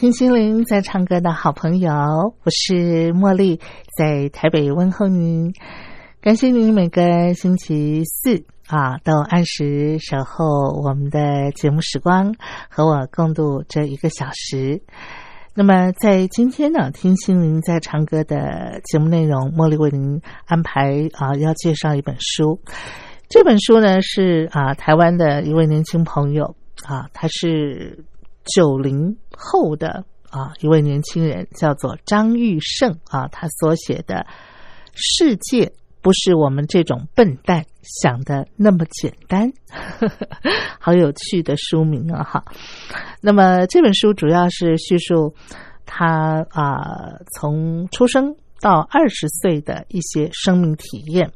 [0.00, 3.60] 听心灵在唱歌的好朋友，我是茉莉，
[3.98, 5.52] 在台北问候您。
[6.22, 10.46] 感谢您每个星期四啊，都按时守候
[10.82, 12.34] 我们的节目时光，
[12.70, 14.80] 和我共度这一个小时。
[15.52, 22.58] 那么，在今天呢，听心灵在唱歌的节目内容，茉莉为您安排啊，要介绍一本书。
[23.28, 26.56] 这本书呢，是啊，台湾的一位年轻朋友
[26.86, 28.02] 啊，他是。
[28.44, 34.14] 九零后的啊，一位年轻人叫做张玉胜啊，他所写的
[34.94, 39.52] 《世界不是我们这种笨蛋想的那么简单》，
[40.80, 42.22] 好有趣的书名啊！
[42.22, 42.44] 哈，
[43.20, 45.34] 那么这本书主要是叙述
[45.84, 51.32] 他啊从出生到二十岁的一些生命体验。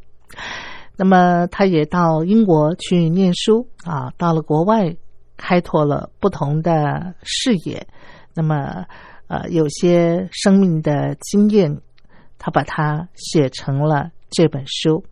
[0.96, 4.96] 那么他也到英国去念书啊，到了国外。
[5.36, 7.86] 开拓了不同的视野，
[8.34, 8.86] 那么，
[9.26, 11.80] 呃，有些生命的经验，
[12.38, 15.04] 他把它写成了这本书。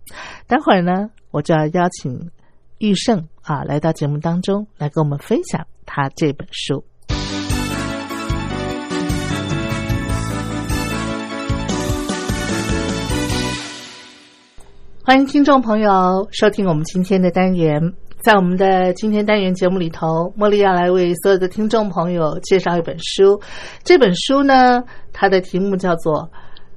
[0.46, 2.30] 待会儿呢，我就要邀请
[2.78, 6.84] 玉胜啊来到节目当中来跟我们分享他这本书。
[15.04, 17.92] 欢迎听众朋友收听我们今天的单元。
[18.22, 23.40] 在我们的今天单元节目里头，茉莉要来为所有的听众朋友介绍一本书。
[23.82, 24.80] 这本书呢，
[25.12, 26.14] 它的题目叫做《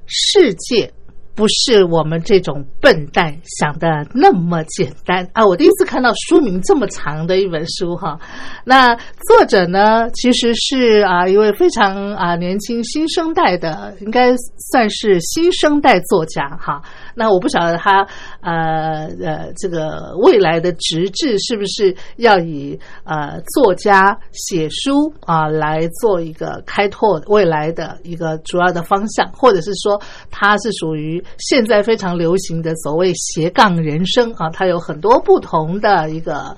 [0.06, 0.92] 世界
[1.36, 5.46] 不是我们这种笨蛋想的那么简单》啊！
[5.46, 8.18] 我第一次看到书名这么长的一本书哈。
[8.64, 14.34] 那作者呢，其实是啊一位非常啊年轻新生代的，应该
[14.72, 16.82] 算是新生代作家哈。
[17.18, 18.06] 那我不晓得他
[18.42, 29.98] 呃呃这个未来的职志是不是要以呃作家写书啊来做一个开拓未来的一个主要的方向，或者是说
[30.30, 36.54] 他是属于现在非常流行的所谓斜杠人生啊，他有很多不同的一个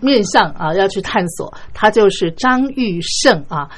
[0.00, 1.54] 面向啊要去探索。
[1.72, 3.70] 他就是张玉胜啊。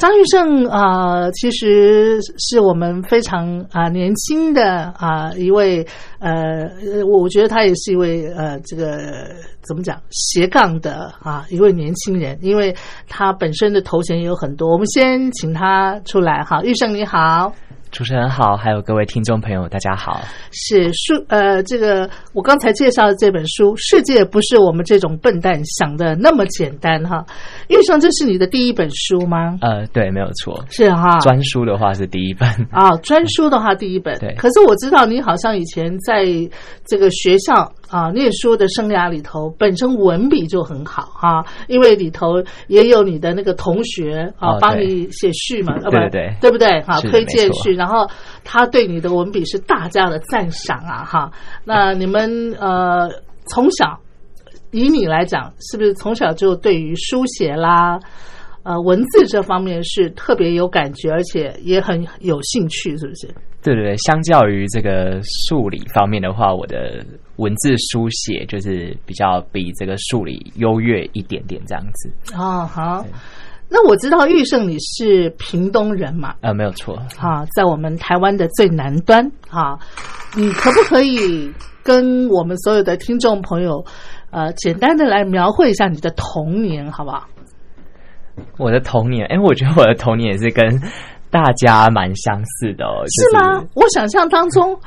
[0.00, 5.86] 张玉胜啊，其实是我们非常啊年轻的啊一位
[6.20, 8.98] 呃，我觉得他也是一位呃，这个
[9.60, 12.74] 怎么讲斜杠的啊一位年轻人，因为
[13.10, 14.72] 他本身的头衔也有很多。
[14.72, 17.52] 我们先请他出来哈，玉胜你好。
[17.90, 20.20] 主持人好，还有各位听众朋友，大家好。
[20.52, 27.24] 是书呃，这个我刚才介绍的这本书，《世界不是我们这种笨蛋想的那么简单》哈。
[27.68, 29.58] 玉生，这是你的第一本书吗？
[29.60, 31.18] 呃，对，没有错，是哈。
[31.18, 34.16] 专书的话是第一本啊，专书的话第一本。
[34.20, 36.24] 对，可是我知道你好像以前在
[36.86, 37.72] 这个学校。
[37.90, 46.80] 啊，念书的生涯里头，本身文笔就很好哈，因为里头也有你的那个同学啊，帮你写序嘛，对对对不对？
[46.82, 48.08] 哈，推荐序，然后
[48.44, 51.32] 他对你的文笔是大家的赞赏啊，哈。
[51.64, 53.10] 那你们呃，
[53.48, 53.98] 从小
[54.70, 57.98] 以你来讲，是不是从小就对于书写啦？
[58.62, 63.26] 呃，文字这方面是特别有感觉，而且也很有兴趣，是不是？
[63.62, 67.04] 对对对，相较于这个数理方面的话，我的
[67.36, 72.10] 文字书写就是比较比这个数理优越一点点这样子。
[72.34, 73.04] 哦，好，
[73.68, 76.34] 那我知道玉胜你是屏东人嘛？
[76.40, 76.96] 呃，没有错。
[77.18, 79.78] 啊，在我们台湾的最南端啊，
[80.34, 81.52] 你可不可以
[81.82, 83.84] 跟我们所有的听众朋友，
[84.30, 87.26] 呃，简单的来描绘一下你的童年，好不好？
[88.58, 90.80] 我的童年，哎，我觉得我的童年也是跟
[91.30, 93.64] 大家蛮相似的，是吗？
[93.74, 94.78] 我想象当中，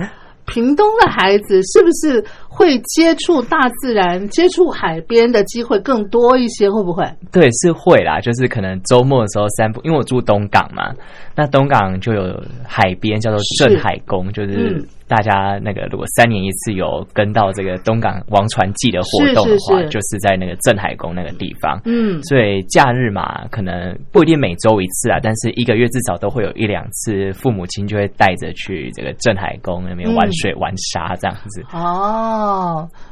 [0.46, 2.24] 屏东的孩子是不是
[2.56, 6.70] 会接触大自然、接触海边的机会更多一些？
[6.70, 7.04] 会不会？
[7.32, 10.94] 对，是会啦，就是可能周末的时候散步，因为我住东港嘛，
[11.36, 21.80] 那东港就有海边叫做镇海宫，就是嗯大家那个如果三年一次有跟到这个东港王船祭的活动的话，是是是就是在那个镇海宫那个地方。
[21.86, 31.64] 嗯，所以假日嘛，可能不一定每周一次啊，但是一个月至少都会有一两次，父母亲就会带着去这个镇海宫那边玩水、玩沙这样子。
[31.74, 32.43] 哦，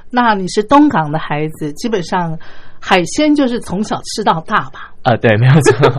[0.10, 2.38] 那你是东港的孩子，基本上
[2.80, 4.92] 海鲜就是从小吃到大吧？
[5.04, 5.90] 呃，对，没有错，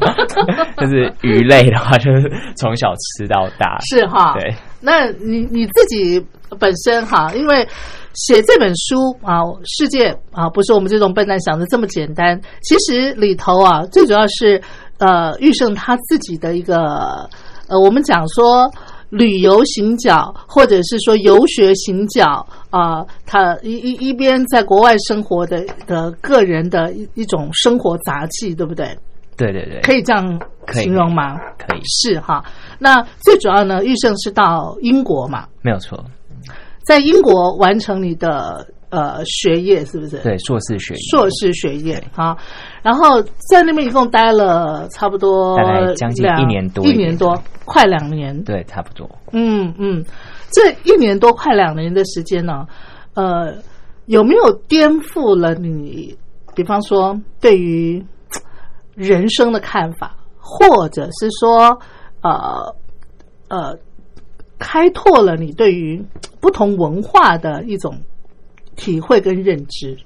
[0.78, 3.78] 就是鱼类的话，就是从小吃到大。
[3.80, 6.24] 是哈，对，那你你自己
[6.58, 7.66] 本身哈，因为
[8.14, 12.40] 写这本书啊，世界啊，不是我们这种笨蛋想的这么简单。
[12.62, 14.62] 其实里头啊，最主要是
[14.98, 17.28] 呃，玉胜他自己的一个
[17.68, 18.70] 呃，我们讲说
[19.08, 28.96] 旅游行脚，或者是说游学行脚啊、他一一一边在国外生活的的个人的一一种生活杂技，对不对？
[29.36, 30.40] 对对对，可以这样
[30.72, 31.36] 形容吗？
[31.58, 32.42] 可以，是哈。
[32.78, 36.02] 那最主要呢，玉胜是到英国嘛，没有错。
[36.84, 42.36] 在英国完成你的呃学业，是不是？，对，硕士学业，硕士学业啊。
[42.82, 48.42] 然后在那边一共待了差不多大概将近一年多一年多，快两年。
[48.44, 49.08] 对，差不多。
[49.32, 50.04] 嗯嗯，
[50.52, 52.66] 这一年多快两年的时间呢，
[53.14, 53.54] 呃，
[54.06, 56.16] 有没有颠覆了你？
[56.54, 58.04] 比方说对于
[58.94, 61.80] 人生的看法，或者是说
[62.20, 62.76] 呃
[63.48, 63.78] 呃，
[64.58, 66.04] 开拓了你对于
[66.40, 67.98] 不同文化的一种
[68.76, 69.96] 体会跟认知。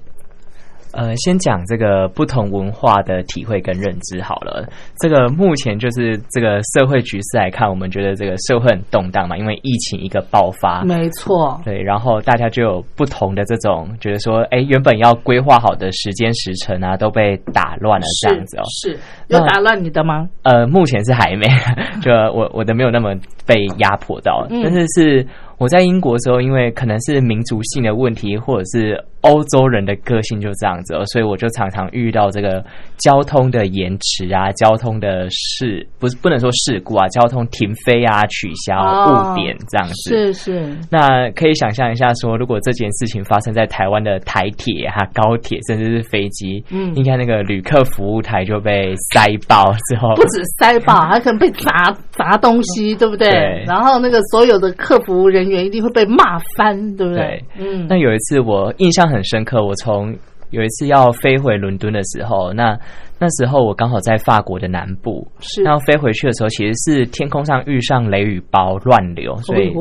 [0.97, 4.67] 呃，先讲这个不同文化的体会跟认知好了。
[4.99, 18.63] 这个目前就是这个社会局势来看，我们觉得这个社会很动荡嘛，因为疫情一个爆发，没错，对，然后大家就有不同的这种觉得说，哎，原本要规划好的时间时辰啊，都被打乱了这样子哦。
[18.81, 20.27] 是是有打乱你的吗？
[20.41, 21.45] 呃，目前是还没，
[22.01, 23.13] 就我我的没有那么
[23.45, 25.27] 被压迫到，嗯但是是
[25.57, 32.63] 我在英国的时候，因为可能是民族性的问题，或者是欧洲人的个性就这样子、哦，所以我就常常遇到这个
[32.97, 40.09] 交通的延迟啊，交通的事不是不能说事故啊，交通停飞啊、取消、哦误点这样子。
[40.09, 53.27] 是是，那可以想象一下说，如果这件事情发生在台湾的台铁啊、高铁，甚至是飞机，嗯应该那个旅客服务台就被塞爆之后，不止塞爆，还可能被砸砸东西，对不对？
[53.27, 57.21] 对然后那个所有的客服人员一定会被骂翻，对不对？
[57.23, 57.43] 对。
[57.59, 60.15] 嗯，那有一次我印象很深刻，我从
[60.51, 62.77] 有一次要飞回伦敦的时候，那
[63.19, 65.61] 那时候我刚好在法国的南部，是。
[65.63, 69.73] 那飞回去的时候，其实是天空上遇上雷雨包乱流，所以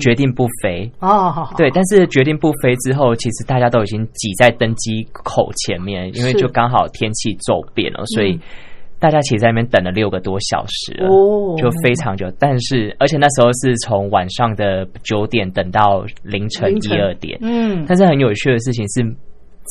[0.00, 0.90] 决定不飞。
[1.00, 8.40] 哦，好好，对，但是决定不飞之后，其实大家都已经挤在登机口前面，因为就刚好天气骤变了，所以嗯
[9.00, 11.08] 大家其实在那边等了六个多小时了。
[11.08, 19.04] 哦，就非常久，但是而且那时候是从晚上的九点等到凌晨一二点，嗯，但是很有趣的事情是，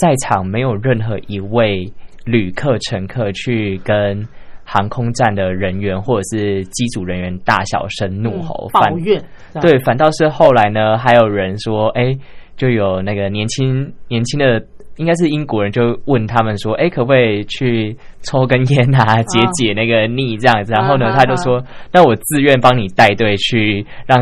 [0.02, 1.92] 在场没有任何一位
[2.26, 4.26] 旅客乘客去跟
[4.64, 9.22] 航空站的人员或者是机组人员大小声怒吼，抱怨，
[9.62, 12.18] 对，反倒是后来呢，还有人说，哎、
[12.56, 14.64] 就有那个年轻年轻的。
[14.98, 21.64] 应该是英国人就问他们说：“哎、可不可以去抽根烟啊，解解那个腻这样子？”然后呢，啊他就说
[21.94, 24.20] ：“那我自愿帮你带队去让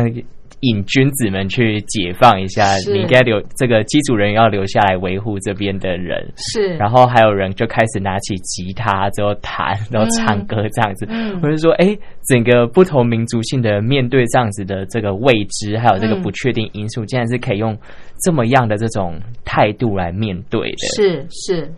[0.60, 11.06] 瘾君子们去解放一下，你应该留这个机组人员要留下来维护这边的人。”是，然后还有人就开始拿起吉他，之后弹，然后唱歌这样子。
[11.08, 11.96] 嗯我就说，哎，
[12.28, 17.76] 整个不同民族性的面对这样子的这个未知，还有这个嗯不确定因素，竟然是可以用
[18.24, 20.86] 这么样的这种态度来面对的。
[20.96, 21.70] 是是，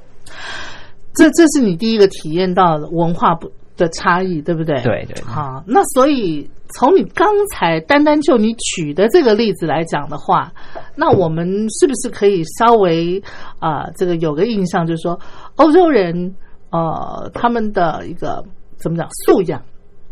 [1.14, 4.80] 这这是你第一个体验到的文化不的差异，对不对？
[4.82, 10.52] 对对好，那所以从你刚才单单就你举的这个例子来讲的话，
[10.94, 13.22] 那我们是不是可以稍微
[13.58, 15.18] 啊、这个有个印象，就是说
[15.56, 16.34] 欧洲人
[16.70, 18.44] 呃他们的一个
[18.76, 19.62] 怎么讲素养？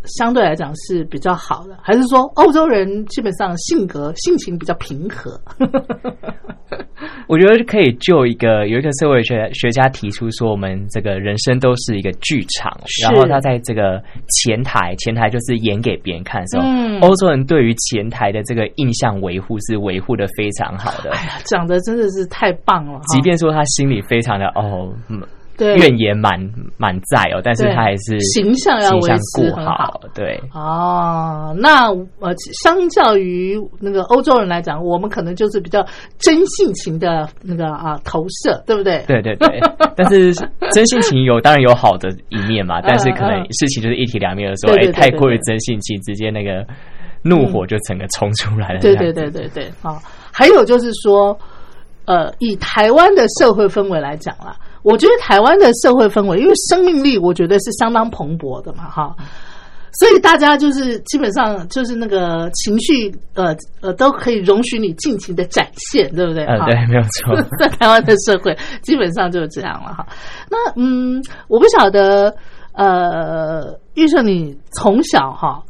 [0.06, 5.40] 相对来讲是比较好的，还是说欧洲人基本上性格性情比较平和？
[7.28, 12.72] 我觉得可以就一个有一个社会学学家提出说，我们这个人生都是一个剧场，
[13.02, 21.10] 然后他在这个前台，前台就是演给别人看的时候，嗯欧洲人对于前台的这个印象维护是维护的非常好的。
[21.10, 23.00] 哎呀，讲的真的是太棒了！
[23.08, 25.26] 即便说他心里非常的哦，嗯对
[25.58, 26.38] 怨言满
[26.76, 30.00] 满载哦，但是他还是形象要维持很好。
[30.14, 31.88] 对，哦，那
[32.20, 35.84] 呃，相较于那个欧洲人来讲，我们可能就是比较
[36.18, 39.02] 真性情的那个啊投射，对不对？
[39.06, 39.60] 对对对，
[39.96, 40.34] 但是
[40.72, 43.46] 真性情有当然有好的一面嘛，但是可能嗯。
[43.52, 46.66] 事情就是一体两面的时候，哎，太过于真性情，直接那个
[47.22, 48.80] 怒火就整个冲出来了。
[48.80, 49.98] 对对对对对，好、
[50.32, 51.38] 还有就是说，
[52.04, 54.54] 呃，以台湾的社会氛围来讲啦，
[54.86, 59.16] 我觉得台湾的社会氛围，因为生命力，我觉得是相当蓬勃的嘛，哈。
[59.98, 66.44] 所以大家就是基本上就是那个情绪，呃呃，都可以容许你尽情的展现，对不对？
[66.44, 67.34] 嗯，哈对，没有错。
[67.58, 70.06] 在台湾的社会基本上就是这样了哈。
[70.48, 72.32] 那嗯，我不晓得，
[72.74, 75.60] 呃，玉胜你从小哈，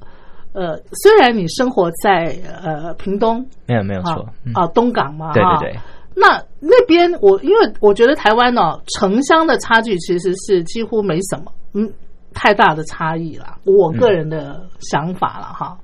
[0.52, 5.80] 呃，虽然你生活在呃屏东，没有没有啊错，嗯啊东港嘛，哈对对对，
[6.18, 11.92] 那那边我因为我觉得台湾哦，城乡的差距其实是几乎没什么，嗯，
[12.32, 13.58] 太大的差异啦。
[13.64, 15.76] 我个人的想法了哈，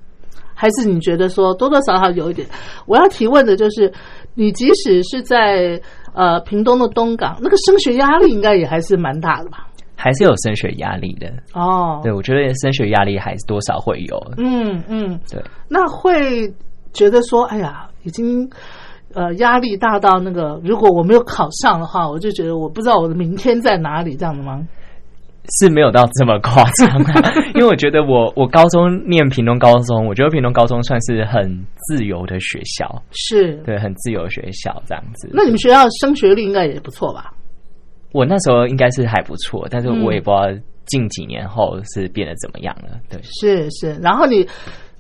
[0.55, 2.49] 还是你觉得说多多少少有一点？
[2.87, 3.93] 我要提问的就是，
[4.35, 5.79] 你即使是在
[6.15, 9.69] 呃屏东的东港，那个升学压力应该也还是蛮大的吧？
[9.95, 11.31] 还是有升学压力的。
[11.53, 14.19] 哦，对，我觉得升学压力还是多少会有。
[14.39, 16.53] 嗯嗯，对，那会
[16.93, 18.51] 觉得说，哎呀，已经
[19.15, 24.67] 呃压力大到那个，如果我没有考上的话，我就觉得我不知道我的明天在哪里，这样的吗？
[25.59, 35.29] 是没有到这么夸张啊， 因为我觉得我我高中念屏东高中，我觉得屏东高中算是很自由的学校，是，对，很自由的学校这样子。
[35.33, 37.33] 那你们学校升学率应该也不错吧？
[38.13, 40.43] 我那时候应该是还不错，但是嗯我也不知道
[40.87, 43.01] 近几年后是变得怎么样了。
[43.11, 44.47] 对，是是，然后你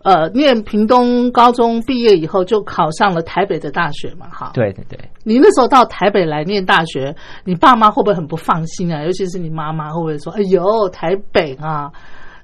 [0.02, 4.50] 呃念屏东高中毕业以后，就考上了台北的大学嘛，哈。。
[4.54, 9.02] 对对对，你那时候到台北来念大学，你爸妈会不会很不放心啊？
[9.04, 11.90] 尤其是你妈妈会不会说：“哎呦，台北啊，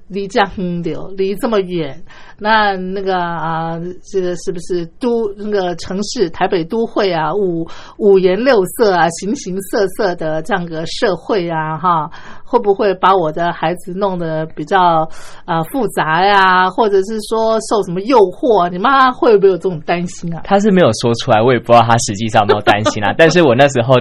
[0.09, 0.51] 离这样
[0.83, 2.03] 流，离这么远，
[2.39, 3.79] 那那个啊，
[4.11, 7.67] 这个是不是都那个城市台北都会啊，五
[7.99, 12.11] 五颜六色啊，形形色色的这样个社会啊，哈，
[12.45, 15.09] 会不会把我的孩子弄得比较
[15.45, 18.69] 啊复杂呀、或者是说受什么诱惑、啊？
[18.71, 20.41] 你妈会不会有这种担心啊？
[20.45, 23.13] 他是没有说出来，我也不知道他实际上有没有担心啊。
[23.19, 23.95] 但是我那时候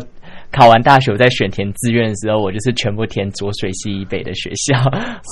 [0.51, 4.77] 考完大学，我在选填志愿的时候，我就是全部填浊水溪以北的学校，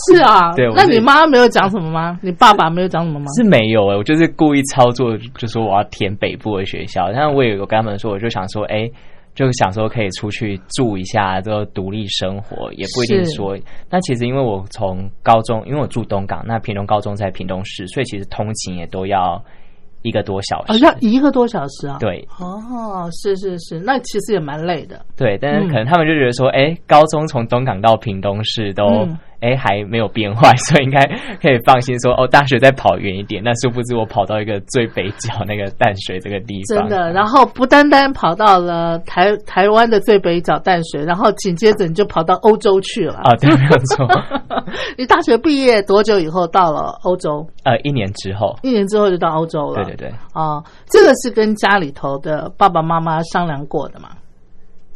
[0.07, 2.19] 是啊， 对那你妈没有讲什么吗？
[2.22, 3.25] 你爸爸没有讲什么吗？
[3.38, 7.12] 是没有诶、我就是故意操作，就说我要填北部的学校。
[7.13, 8.89] 但我也有跟他们说，我就想说，哎、
[9.34, 13.57] 就想说可以出去住一下，之后独立生活，也不一定说。
[13.89, 19.41] 那其实因为我从高中，因为我住东港，那屏东高中在屏东市，所以其实通勤也都要
[20.05, 20.74] 一个多小时。
[20.74, 21.97] 哦，要一个多小时啊？。
[22.00, 25.03] 对哦，是是是，那其实也蛮累的。
[25.17, 30.99] 对，但是嗯可能他们就觉得说，哎、高中从东港到屏东市都嗯哎、还没有变坏，所以应该
[31.39, 33.43] 可以放心说，哦，大学再跑远一点。
[33.43, 43.19] 那殊不知我跑到一个最北角那个淡水这个地方，真的，然后不单单跑到了台台湾的最北角淡水，然后紧接着你就跑到欧洲去了。
[43.23, 44.07] 啊，对，没有错。
[44.97, 47.45] 你大学毕业多久以后到了欧洲？
[47.63, 49.83] 呃，一年之后，一年之后就到欧洲了。
[49.83, 54.09] 对对对，哦，这个是跟家里头的爸爸妈妈商量过的嘛？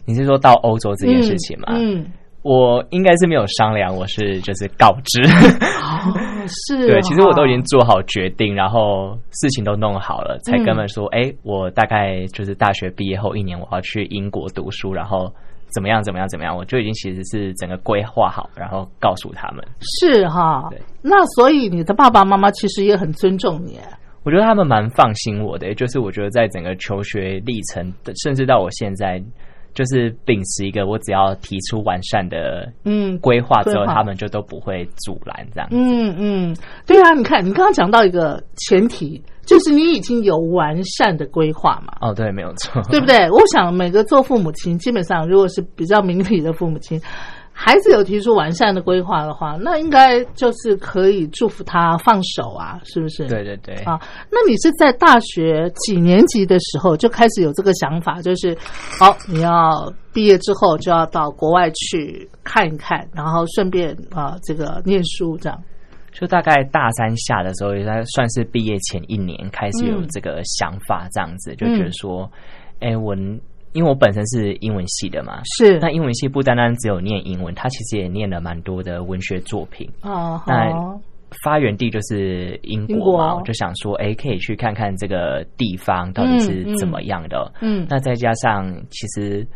[0.06, 1.68] 你是说到欧洲这件事情吗？
[1.70, 2.04] 嗯，
[2.42, 5.22] 我应该是没有商量，我是就是告知。
[5.24, 15.32] 哦，是 对，其实我都已经哦做好决定，然后事情都弄好了，才跟他们说，嗯哎、我大概就是大学毕业后一年，我要去英国读书，然后
[15.74, 19.64] 怎么样怎么样怎么样，我就已经其实是整个规划好，然后告诉他们。
[19.82, 20.80] 是哈对。
[21.02, 23.78] 那所以你的爸爸妈妈其实也很尊重你。
[24.24, 27.92] 我觉得他们蛮放心我的，就是我觉得在整个求学历程，
[28.24, 29.22] 甚至到我现在，
[29.74, 35.76] 就是秉持一个我只要提出完善的嗯规划之后，他们就都不会阻拦这样子。
[35.76, 41.94] 嗯嗯，对啊，你看你刚刚讲到一个前提，就是你已经有完善的规划嘛。
[42.02, 43.30] 哦，对，没有错，对不对？
[43.32, 47.00] 我想每个做父母亲，基本上如果是比较明理的父母亲，
[47.62, 53.28] 孩子有提出完善的规划的话，那应该就是可以祝福他放手啊，是不是？
[53.28, 54.00] 对对对，啊，
[54.32, 58.58] 那你是在大学几年级的时候就开始有这个想法，就是
[58.98, 65.62] 好，你要毕业之后就要到国外去看一看，然后顺便啊、这个念书这样。
[66.14, 72.30] 就大概大三下的时候，也在算是毕业前一年开始有嗯这个想法，这样子、就觉得说，
[72.80, 73.14] 哎、我
[73.74, 79.90] 因为我本身是英文系的嘛，是那英文系不单单只有念英文，它其实也念了蛮多的文学作品。
[80.02, 80.72] 哦，那，
[81.44, 87.52] 发源地就是英英国嘛，国我就想说，哎、可以去看看这个地方到底是怎么样的。
[87.62, 89.48] 嗯那再加上，其实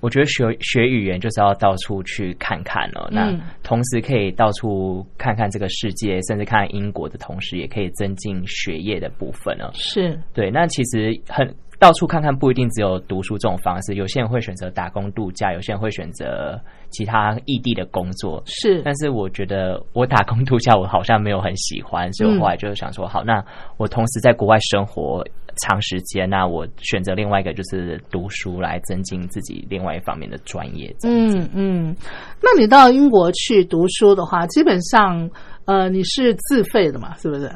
[0.00, 3.08] 我觉得学学语言就是要到处去看看哦。
[3.10, 9.70] 那嗯同时可以到处看看这个世界，甚至看英国的同时，也可以增进学业的部分哦。
[9.72, 11.48] 是，对，那其实很
[11.82, 13.94] 到处看看，不一定只有读书这种方式。
[13.96, 16.56] 有些人会选择打工度假，有些人会选择
[16.90, 18.40] 其他异地的工作。
[18.46, 23.44] 是，但是我觉得我打工度假，我好像没有很喜欢，所以我后来就是想说，好，那
[23.78, 25.24] 我同时在国外生活
[25.60, 30.94] 长时间，那我选择另外一个就是读书来增进自己另外一方面的专业。
[31.02, 31.96] 嗯嗯。
[32.40, 35.28] 那你到英国去读书的话，基本上
[35.64, 37.50] 呃你是自费的嘛，是不是？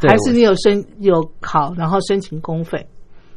[0.00, 2.86] 对还是你有申有考，然后申请公费？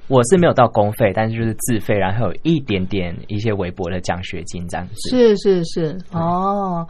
[0.08, 4.94] 我是没有到公费，但是就是自费，然后有一点点一些微薄的奖学金这样子。
[5.10, 6.88] 是是是，哦，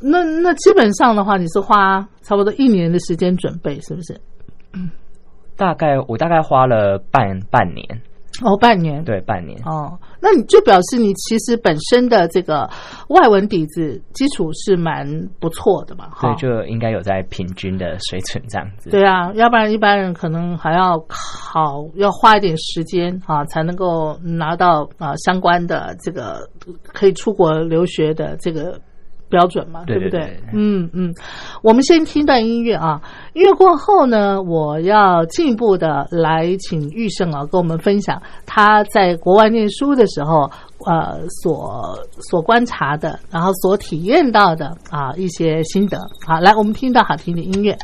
[0.00, 4.20] 那那基本上的话，你是花差不多一年的时间准备，是不是？
[5.56, 7.84] 大概我大概花了半半年，
[8.42, 9.04] 哦，半年。
[9.04, 9.60] 对，半年。
[9.64, 12.68] 哦，那你就表示你其实本身的这个
[13.08, 15.06] 外文底子基础是蛮
[15.38, 16.40] 不错的嘛，哈对，。
[16.40, 18.90] 就应该有在平均的水准这样子。
[18.90, 26.48] 对啊，要不然一般人可能还要考，要花一点时间啊，才能够拿到啊相关的这个
[26.82, 28.80] 可以出国留学的这个
[29.30, 29.94] 标准嘛，不对？
[29.96, 31.14] 不对对嗯嗯，
[31.62, 33.00] 我们先听段音乐啊，
[33.32, 40.50] 音乐过后呢，我要进一步的来请玉胜啊跟我们分享他在国外念书的时候。
[40.86, 41.94] 呃，所
[42.30, 45.98] 所观察的，然后所体验到的啊一些心得。
[46.26, 47.76] 好，来，我们听一段好听的音乐。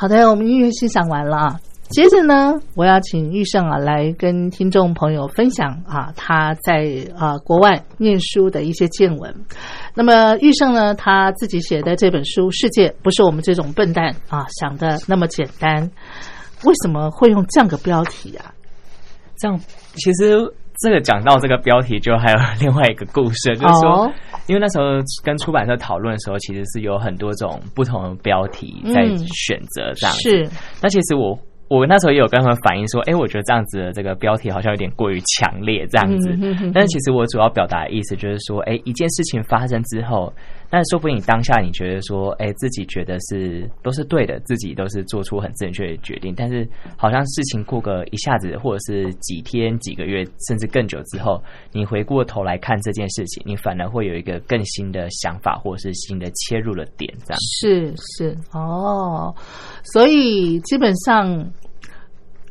[0.00, 1.60] 好的，我们音乐欣赏完了啊。
[1.90, 9.44] 接着呢，我要请玉胜啊来跟听众朋友分享啊他在啊国外念书的一些见闻。
[9.94, 15.86] 那么玉胜呢，他自己写的这本书《世界不是我们这种笨蛋啊想的那么简单》，
[16.66, 18.54] 为什么会用这样个标题啊？
[19.36, 19.60] 这样
[19.96, 24.12] 其实这个讲到这个标题，就还有另外一个故事，就是说，哦
[24.46, 24.86] 因为那时候
[25.22, 30.20] 跟出版社讨论的时候，其实是有很多种不同的标题在嗯选择这样子。
[30.22, 30.48] 是
[30.82, 36.30] 那其实我我那时候也有跟他们反映说，哎，我觉得这样子的这个标题好像有点过于强烈这样子。
[36.30, 40.32] 嗯哼哼但是其实我主要表达的意思就是说，哎，一件事情发生之后，
[40.70, 57.40] 那说不定你当下你觉得说，哎，自己觉得是都是对的，自己都是做出很正确的决定，但是好像事情过个一下子，或者是几天、几个月，甚至更久之后，你回过头来看这件事情，你反而会有一个更新的想法，或者是新的切入的点，这样。
[57.40, 59.34] 是是哦，
[59.82, 61.50] 所以基本上，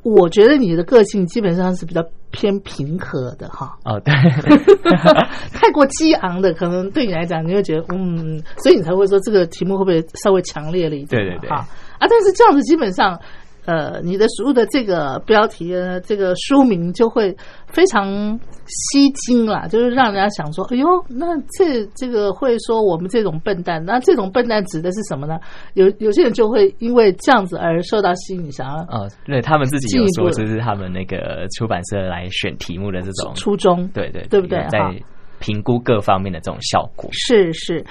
[0.04, 3.78] 我觉得你的个性基本上是比较偏平和的哈。
[3.84, 4.14] 哦，对，
[5.54, 11.28] 太过激昂的，可能对你来讲，你会觉得嗯，所以你才会说这个题目会不会稍微强烈了一点嘛？
[11.32, 11.68] 对对对啊，
[12.00, 13.20] 但是这样子基本上，
[13.66, 17.36] 呃，你的书的这个标题呢，这个书名就会
[17.68, 25.40] 非常吸睛啦，就是让人家想说，哎呦，那这这个会说我们这种笨蛋，那这种笨蛋指的是什么呢？
[25.74, 33.88] 有有些人就会因为这样子而受到吸引，想要哦，对他们自己有说，这是他们那个出版社来选题目的这种，初衷。
[33.90, 35.04] 对对对不对哈有在
[35.40, 37.10] 评估各方面的这种效果。
[37.14, 37.84] 是是，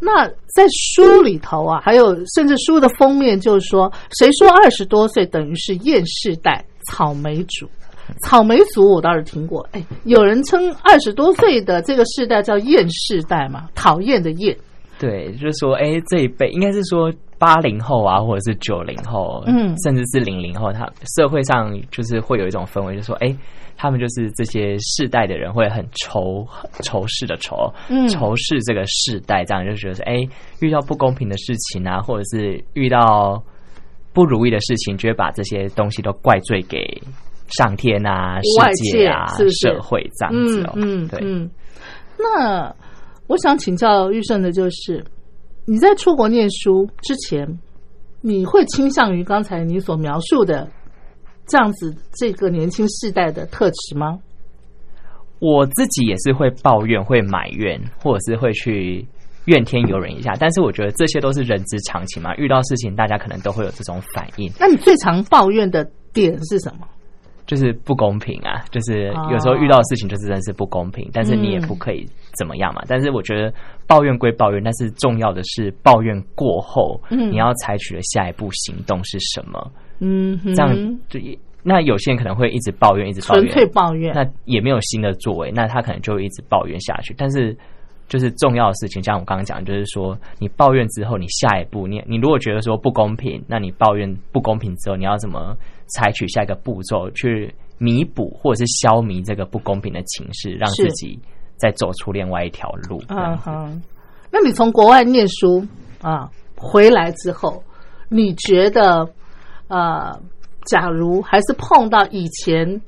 [0.00, 6.64] 那在书里头啊，还有甚至书的封面就是说，谁说二十多岁等于是厌世代？
[6.86, 7.68] 草莓族？
[8.24, 14.56] 草莓族我倒是听过，哎，有人称二十多岁的这个世代叫厌世代嘛，讨厌的厌，
[15.00, 20.86] 对，就是说，哎，这一辈应该是说八零后啊，或者是九零后，嗯甚至是零零后，他
[21.16, 23.34] 社会上就是会有一种氛围，就是说，哎，
[23.78, 26.46] 他们就是这些世代的人会很仇
[26.82, 30.16] 仇视的仇，嗯仇视这个世代，这样就觉得是，哎，
[30.60, 33.42] 遇到不公平的事情啊，或者是遇到
[34.12, 36.86] 不如意的事情，就会把这些东西都怪罪给
[37.58, 40.72] 上天啊、外世界啊、界是是社会这样子哦。
[40.76, 41.50] 嗯，嗯嗯。
[42.18, 42.74] 那
[43.30, 45.04] 我想请教玉胜的就是，
[45.64, 47.60] 你在出国念书之前，
[48.20, 50.68] 你会倾向于刚才你所描述的
[51.46, 54.18] 这样子这个年轻世代的特质吗？
[55.38, 59.06] 我自己也是会抱怨、会埋怨，或者是会去
[59.44, 60.34] 怨天尤人一下。
[60.34, 66.88] 但是我觉得这些都是人之常情嘛，遇到事情大家可能都会有这种反应，那你最常抱怨的点是什么？
[67.50, 72.06] 就是不公平啊，就是哦有时候遇到的事情就是真的是不公平，但是你也不可以
[72.38, 72.80] 怎么样嘛。
[72.86, 73.52] 但是我觉得
[73.88, 79.72] 抱怨归抱怨，但是重要的是抱怨过后，嗯你要采取的下一步行动是什么？
[79.98, 80.72] 嗯哼，这样
[81.08, 81.18] 就
[81.64, 84.14] 那有些人可能会一直抱怨，一直抱纯怨，粹抱怨。
[84.14, 87.12] 那也没有新的作为，那他可能就一直抱怨下去。
[87.18, 87.54] 但是，
[88.08, 95.56] 就是重要的事情，像我刚刚讲，就是说，你抱怨之后，你下一步，你你如果觉得说不公平，那你抱怨不公平之后，你要怎么
[95.90, 101.18] 采取下一个步骤去弥补或者是消弭这个不公平的情势，让自己
[101.56, 103.00] 再走出另外一条路？
[103.08, 103.82] 这嗯哼，
[104.30, 105.66] 那你从国外念书
[106.00, 107.62] 啊回来之后，
[108.08, 109.08] 你觉得
[109.68, 110.20] 呃，
[110.66, 112.80] 假如还是碰到以前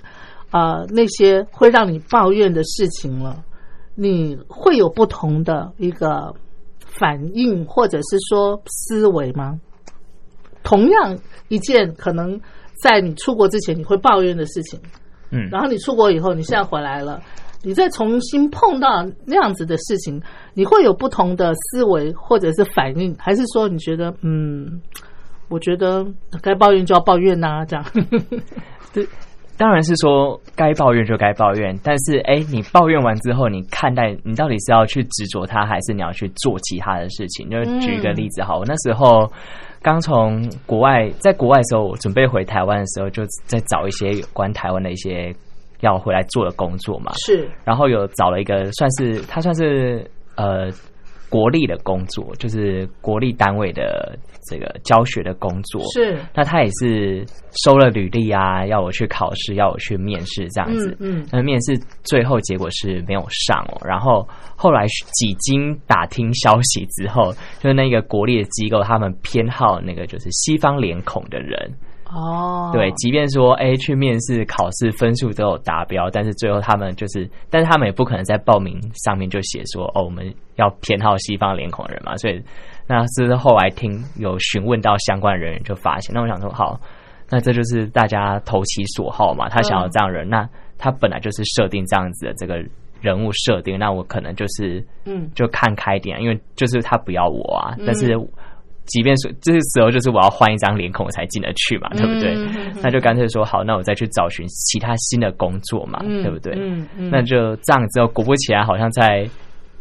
[0.51, 3.45] 呃那些会让你抱怨的事情了，
[3.95, 6.35] 你会有不同的一个
[6.85, 9.59] 反应，或者是说思维吗？
[10.63, 12.41] 同样一件可能
[12.83, 14.81] 在你出国之前你会抱怨的事情，
[15.31, 17.21] 嗯，然后你出国以后，你现在回来了，
[17.63, 20.21] 你再重新碰到那样子的事情，
[20.53, 24.83] 你会有不同的思维或者是反应，还是说你觉得嗯，
[25.49, 26.05] 我觉得
[26.43, 27.85] 该抱怨就要抱怨呐、这样
[28.93, 29.07] 对？
[29.59, 37.49] 当然是说该抱怨就该抱怨，但是哎，你抱怨完之后，你看待你到底是要去执着它，还是你要去做其他的事情？
[37.49, 39.31] 就举一个例子好，我那时候
[39.83, 45.35] 刚从国外，在国外的时候，我准备回台湾的时候，就在找一些有关台湾的一些
[45.81, 47.13] 要回来做的工作嘛。
[47.27, 50.71] 是然后有找了一个算是他算是呃
[51.33, 54.15] 国立的工作，就是国立单位的
[54.51, 55.83] 这个教学的工作。
[55.95, 57.25] 是，那他也是
[57.65, 60.95] 收了履历啊，要我去考试，要我去面试这样子。
[61.01, 63.81] 嗯嗯那面试最后结果是没有上哦。
[63.83, 71.73] 然后后来几经打听消息之后，就是那个国立的机构，他们偏好那个就是西方脸孔的人。
[72.15, 82.43] 哦，对，即便说哎去面试考试分数都有达标，但是最后他们就是，但是他们也不可能在报名上面就写说哦我们要偏好西方脸孔的人嘛，所以
[82.87, 86.79] 那是后来听有询问到相关人员就发现，那我想说好，
[87.31, 90.47] 那这就是大家投其所好嘛，他想要这样人，那
[90.77, 92.63] 他本来就是设定这样子的这个
[93.01, 95.31] 人物设定，那我可能就是嗯。
[95.35, 97.85] 就看开点，因为就是他不要我啊，嗯。
[97.87, 98.19] 但是。
[98.93, 102.37] 即便是这个时候，就是我要换一张脸孔我才进得去嘛，对不对？
[102.83, 106.55] 那就干脆说好，那我再去找寻其他新的工作嘛，嗯对不对？
[107.11, 109.27] 那就这样之后，果不其然，好像在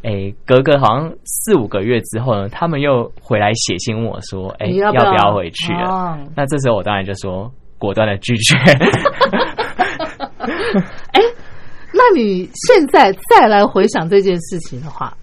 [0.03, 8.55] 诶隔个好像四五个月之后呢，他们又回来写信问我说：“诶，你要要不要要回去了？”哦那这时候我当然就说果断的拒绝。
[11.11, 11.21] 哎
[11.93, 15.13] 那你现在再来回想这件事情的话，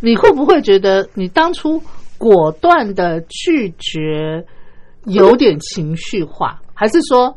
[0.00, 1.80] 你会不会觉得你当初
[2.22, 4.46] 果断的拒绝
[5.06, 7.36] 有点情绪化，还是说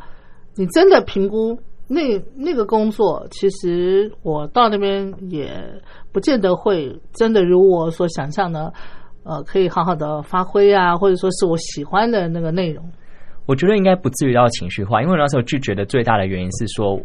[0.53, 5.49] 你真的评估那那个工作，其实我到那边也
[6.11, 8.71] 不见得会真的如我所想象的，
[9.23, 12.87] 呃，可以好好的发挥啊，或者说是我喜欢的那个内容。
[13.47, 17.01] 我觉得应该不至于到情绪化，因为那时候拒绝的最大的原因是说。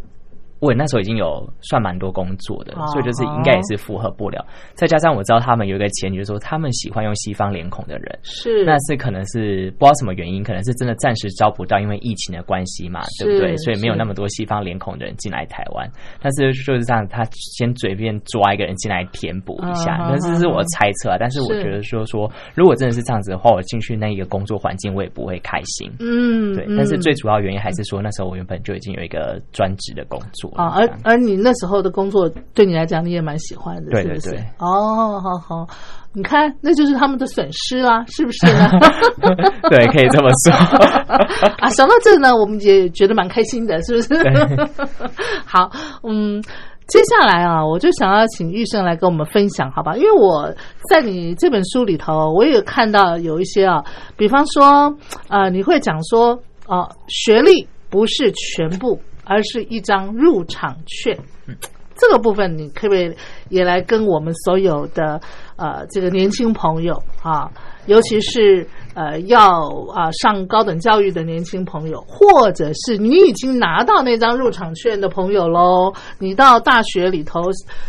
[0.60, 4.44] 我那时候已经有算蛮多工作的，哦所以就是应该也是符合不了。
[4.74, 13.56] 再加上我知道他们有一个前提，就是说他们喜欢用西方脸孔的人，是那是可能是不知道什么原因，可能是真的暂时招不到，因为疫情的关系嘛，对不对？
[13.56, 15.90] 所以没有那么多西方脸孔的人进来台湾。
[16.20, 21.16] 但是就是这样，他先随便抓一个人进来填补一下，那这是是我猜测啊。
[21.18, 25.90] 但是我觉得说说，如果真的是这样子的话，我进去那一个工作环境，我也不会开心。
[26.00, 35.66] 嗯，对，嗯但是最主要原因还是说，那时候我原本就已经有一个专职的工作了啊，而而你那时候的工作对你来讲，你也蛮喜欢的，对是不是对对哦，好好，
[36.12, 38.68] 你看，那就是他们的损失啦，是不是呢？
[39.70, 40.52] 对，可以这么说。
[41.60, 44.14] 啊，想到这呢，我们也觉得蛮开心的，是不是？
[45.46, 45.70] 好，
[46.02, 46.42] 嗯。
[46.92, 49.94] 接下来啊，我就想要请玉胜来跟我们分享，好吧？
[49.96, 50.52] 因为我
[50.88, 53.80] 在你这本书里头，我也看到有一些啊，
[54.16, 54.92] 比方说，
[55.28, 56.36] 呃，你会讲说，
[56.66, 58.98] 哦、学历不是全部，
[59.30, 61.16] 而是一张入场券。
[61.94, 63.14] 这个部分，你可不可以
[63.50, 65.20] 也来跟我们所有的
[65.56, 67.50] 呃这个年轻朋友啊，
[67.84, 77.42] 尤其是呃要啊上高等教育的年轻朋友，或者是你已经拿到那张入场券的朋友喽，你到大学里头，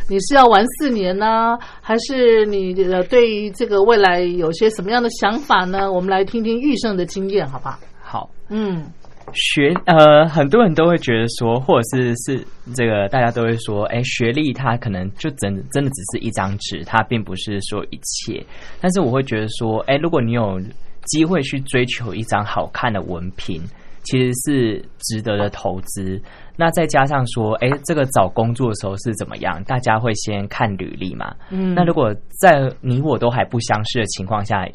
[0.10, 5.90] 你是要玩四年呢，还是你呃对于这个未来有些什么样的想法呢？
[5.90, 7.80] 我们来听听玉胜的经验，好不好？
[8.04, 8.92] 好，嗯
[9.34, 18.44] 学呃，很多人都会觉得说，或者是是这个，大家都会说，哎，学历它可能就真真的只是一张纸，它并不是说一切。
[18.80, 20.60] 但是我会觉得说，哎，如果你有
[21.06, 23.62] 机会去追求一张好看的文凭，
[24.04, 26.22] 其实是值得的投资。
[26.56, 29.64] 那再加上说，哎，这个找工作的时候是怎么样？
[29.64, 31.34] 大家会先看履历嘛？
[31.50, 34.68] 嗯，那如果在你我都还不相识的情况下，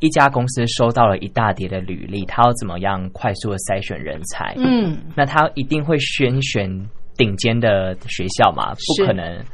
[0.00, 4.54] 一家公司收到了一大叠的履历，他要怎么样快速的筛选人才？
[4.56, 6.68] 嗯那他一定会先选
[7.16, 8.72] 顶尖的学校嘛？
[8.74, 9.44] 不可能，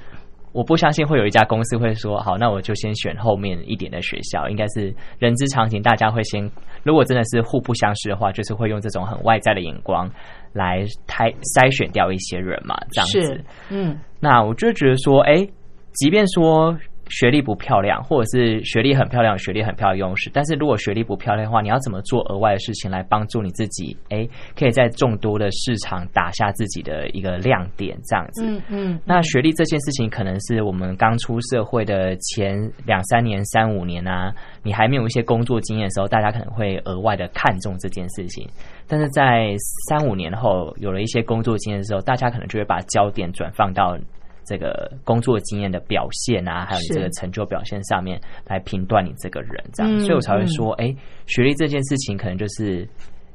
[0.53, 4.49] 我不相信会有一家公司会说，好，那我就先选后面一点的学校。
[4.49, 6.49] 应该是人之常情，大家会先，
[6.85, 10.09] 如果真的是互不相识的话，就是会用这种很外在的眼光
[10.53, 13.45] 来筛筛选掉一些人嘛，这样子。
[13.69, 15.47] 嗯那我就觉得说，哎、
[15.95, 16.79] 即便说
[17.09, 23.97] 学历不漂亮，或者是学历很漂亮，学历很漂亮的优势，但是如果学历不漂亮的话，你要怎么做额外的事情来帮助你自己？
[24.11, 28.45] 哎、可以在众多的市场打下自己的一个亮点，这样子。
[28.45, 38.49] 嗯嗯，那学历这件事情，可能是我们刚出社会的前两三年、三五年啊，你还没有一些工作经验的时候，大家可能会额外的看重这件事情。
[38.89, 39.55] 但是在
[39.89, 43.97] 三五年后，有了一些工作经验的时候，大家可能就会把焦点转放到
[44.47, 50.95] 这个工作经验的表现啊，还有你这个成就表现上面来评断你这个人，这样，嗯所以我才会说，哎、
[51.27, 52.89] 学历这件事情可能就是。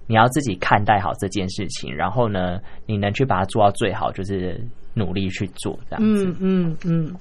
[0.08, 4.60] 你要自己看待好这件事情，然后呢，你能去把它做到最好，就是
[4.94, 6.26] 努力去做这样子。
[6.26, 7.16] 嗯嗯嗯，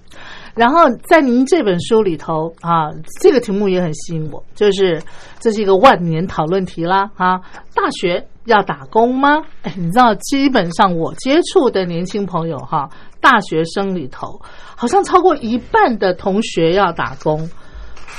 [0.57, 2.91] 然后在您这本书里头啊，
[3.21, 5.01] 这个题目也很吸引我，就是
[5.39, 7.39] 这是一个万年讨论题啦啊！
[7.75, 9.45] 大学要打工吗？
[9.63, 12.91] 哎，你知道，基本上我接触的年轻朋友哈，
[13.21, 14.41] 大学生里头，
[14.77, 17.49] 好像超过一半的同学要打工。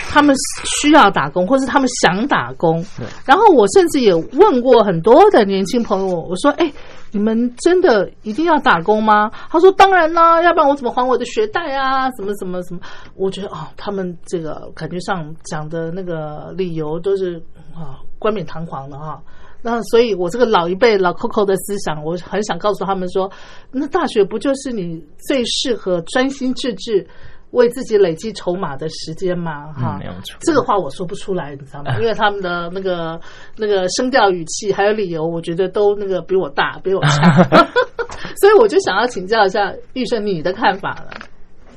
[0.10, 0.36] 他们
[0.82, 2.84] 需要打工，或是他们想打工。
[3.25, 6.71] 然后我甚至也问过很多的年轻朋友，我说：“哎，
[7.12, 12.10] 你们真的一定要打工吗？”他说：“当然啦，要不然我怎么还我的学贷啊？
[12.12, 12.80] 什么什么什么？”
[13.15, 17.41] 我觉得哦，他们这个感觉上讲的那个理由都是
[17.73, 19.21] 啊冠冕堂皇的哈、
[19.63, 23.32] 那所以，我这个老一辈老 Coco 的思想，我很想告诉他们说，
[23.71, 27.08] 那大学不就是你最适合专心致志
[27.52, 31.98] 为自己累积筹码的时间嘛，哈、嗯没有错这个话我说不出来，你知道吗？
[32.00, 33.20] 因为他们的那个
[33.58, 37.44] 那个声调、语气还有理由，我觉得都那个比我大，比我强，
[38.40, 41.12] 所以我就想要请教一下玉生你的看法了。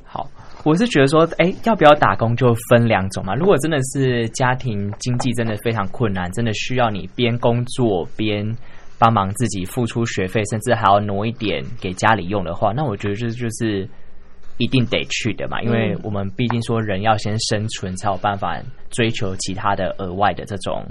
[0.05, 0.29] 好，
[0.65, 3.35] 我是觉得说，哎，要不要打工就分两种嘛。
[3.35, 8.57] 如果真的是家庭经济真的非常困难，真的需要你边工作边
[8.97, 13.89] 帮忙自己付出学费，甚至还要挪一点给家里用的话，那我觉得这就是
[14.59, 15.61] 一定得去的嘛。
[15.63, 18.59] 因为我们毕竟说人要先生存，才有办法
[18.91, 20.85] 追求其他的额外的这种。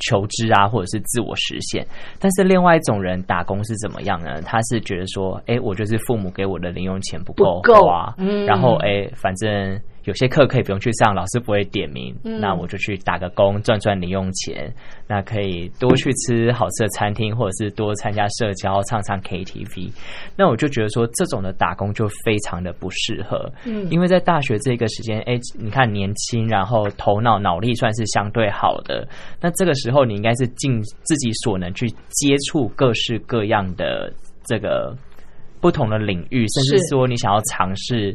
[0.00, 1.86] 求知啊，或者是自我实现，
[2.18, 4.42] 但是另外一种人打工是怎么样呢？
[4.42, 12.40] 他是觉得说，哎，我就是父母给我的零用钱不够花，嗯然后哎，反正有些课可以不用去上，老师不会点名，嗯。
[12.40, 14.72] 那我就去打个工赚赚零用钱，
[15.06, 19.90] 那可以多去吃好吃的餐厅，或者是多参加社交，唱唱 KTV。
[20.36, 23.90] 那我就觉得说，这种的打工就非常的不适合，嗯。
[23.90, 29.08] 因为在大学这个时间，哎，你看年轻，然后头脑脑力算是相对好的，
[29.40, 34.12] 那这个时候你应该是尽自己所能去接触各式各样的
[34.44, 34.94] 这个
[35.60, 38.14] 不同的领域，甚至说你想要尝试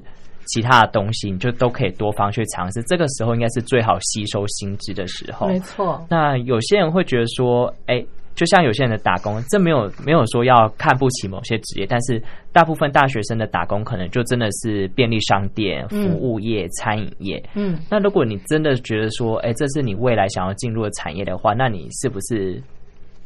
[0.49, 2.81] 其他的东西，你就都可以多方去尝试。
[2.83, 5.47] 这个时候应该是最好吸收新知的时候。
[5.47, 8.03] 没错，那有些人会觉得说，哎、
[8.35, 17.43] 就像有些人的打工，这没有没有说要看不起某些职业，但是大部分大学生的打工可能就真的是便利商店、服嗯务业、餐饮业。
[17.53, 22.62] 嗯那如果你真的觉得说，哎、这是你未来想要进入的产业的话，那你是不是？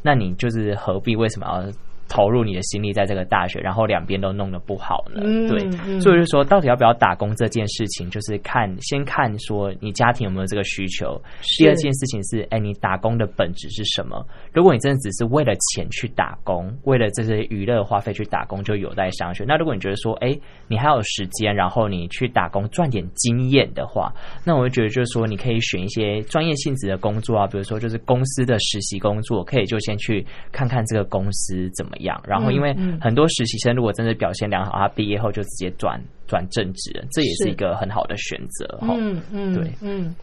[0.06, 1.72] 那你就是何必为什么要
[2.14, 5.22] 投入你的心力在这个大学，然后两边都弄得不好呢？
[5.24, 11.20] 嗯对，嗯所以就说到底要不要打工这件事情，就是看先看说你家庭有没有这个需求。
[11.58, 14.24] 第二件事情是，哎，你打工的本质是什么？
[14.54, 19.44] 如果你真的只是为了钱去打工，为了这些娱乐花费去打工，就有待商榷。
[19.48, 24.14] 那如果你觉得说，哎，你还有时间，然后你去打工赚点经验的话，
[24.46, 32.22] 那我就觉得就是说，你可以选一些专业性质的工作啊，比如说就是公司的实习工作，可以就先去看看这个公司怎么样。
[32.26, 38.96] 然后，因为很多实习生如果真的表现良好，他毕业后就直接转转正职，这也是是一个很好的选择哈。
[38.98, 40.16] 嗯嗯，对嗯。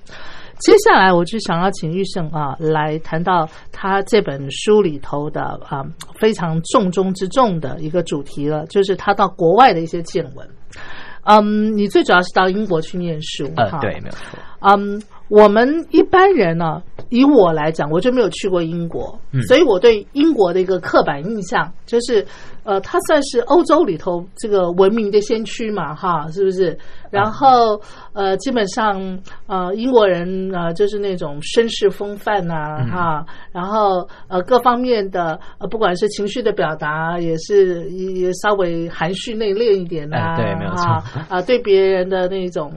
[0.58, 5.82] 接下来我就想要请玉胜啊来谈到他这本书里头的啊
[6.18, 10.46] 非常重中之重的一个主题了，就是他到国外的一些见闻。
[11.22, 14.38] 嗯，你最主要是到英国去念书，哈，呃对，没有错。
[14.60, 19.40] 嗯，我们一般人呢、以我来讲，我就没有去过英国，嗯。
[19.42, 22.26] 所以我对英国的一个刻板印象就是，
[22.64, 26.76] 呃，它算是欧洲里头这个文明的先驱嘛，哈，是不是？
[27.10, 27.80] 然后
[28.12, 32.90] 呃，基本上呃，英国人呃就是那种绅士风范呐、嗯。
[32.90, 40.90] 哈，然后呃各方面的呃，不管是情绪的表达，也是也也稍微含蓄内敛一点呐、哎对没有错。
[40.90, 42.72] 啊啊，对别人的那种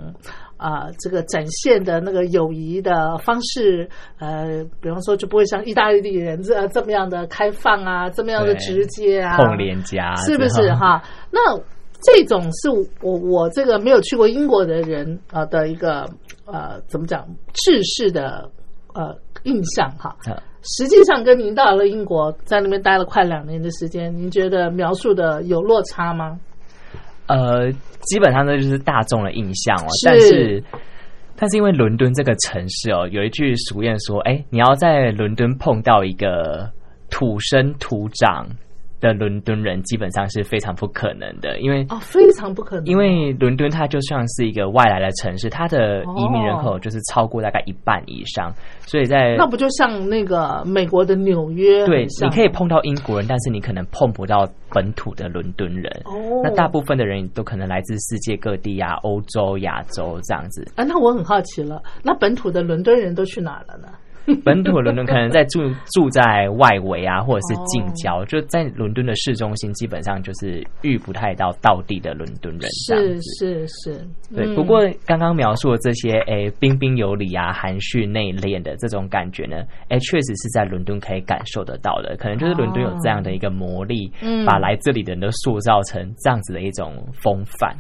[0.63, 11.03] 啊、这个展现的那个友谊的方式，呃，比方说就不会像意大利人这这么样的开放啊，这么样的直接啊， 碰脸颊是不是哈？
[11.31, 11.57] 那
[12.01, 12.69] 这种是
[13.01, 16.09] 我我这个没有去过英国的人啊、呃的一个
[16.45, 18.49] 呃怎么讲制式的
[18.93, 20.15] 呃印象哈。
[20.27, 26.39] 呃实际上跟您到了英国，在那边待了快两年的时间，您觉得描述的有落差吗？
[27.27, 27.71] 呃，
[28.01, 29.87] 基本上这就是大众的印象哦。
[30.01, 30.63] 是但是，
[31.35, 36.69] 但是因为伦敦这个城市哦，有一句俗谚说：“哎，你要在伦敦碰到一个
[37.09, 38.47] 土生土长
[39.03, 41.85] 的伦敦人，基本上是非常不可能的，因为。
[41.89, 48.53] 哦，非常不可能，因为伦敦它就像是一个外来的城市，它的移民人口就是超过大概一半以上，
[48.85, 51.85] 所以在那不就像那个美国的纽约？
[51.85, 55.91] 对你可以碰到英国人，但是你可能碰不到本土的伦敦人。
[56.05, 60.65] 哦，那大部分的人都可能来自世界各地啊，欧洲、亚洲这样子。
[60.75, 63.89] 啊，那我很好奇了，那本土的伦敦人都去哪了呢？
[64.43, 65.59] 本土的伦敦可能在住
[65.93, 73.21] 住在外围啊，或者是近郊，就在伦敦的市中心，基本上就是遇不太到道地的伦敦人是子。
[73.37, 79.57] 是是，对，嗯不过刚刚描述的这些，诶，彬彬有礼啊、含蓄内敛的这种感觉呢，
[79.89, 82.15] 诶，确实是在伦敦可以感受得到的。
[82.17, 87.75] 可能就是伦敦有这样的一个魔力，嗯把来这里的人都塑造成这样子的一种风范。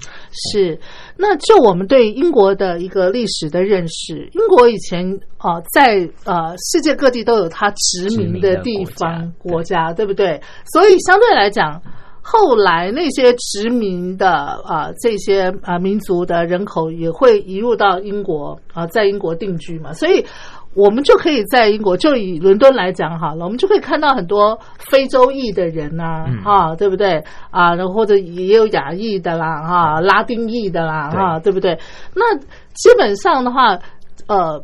[0.51, 0.79] 是，
[1.17, 5.05] 那就我们对英国的一个历史的认识，英国以前
[5.37, 10.41] 啊、呃在呃世界各地都有它殖民的地方国家，对不对？
[10.71, 11.81] 所以相对来讲。
[12.25, 20.25] 后来那些殖民的啊、呃这些啊、呃民族的人口也会移入到英国啊、在英国定居嘛，所以
[20.73, 24.57] 我们就可以在英国，就以伦敦来讲好了，我们就可以看到很多
[24.89, 27.21] 非洲裔的人呐、嗯哈，对不对
[27.51, 27.75] 啊？
[27.75, 31.77] 然后或者也有亚裔的啦，哈，拉丁裔的啦，对哈，对不对？
[32.15, 33.77] 那基本上的话，
[34.27, 34.63] 呃，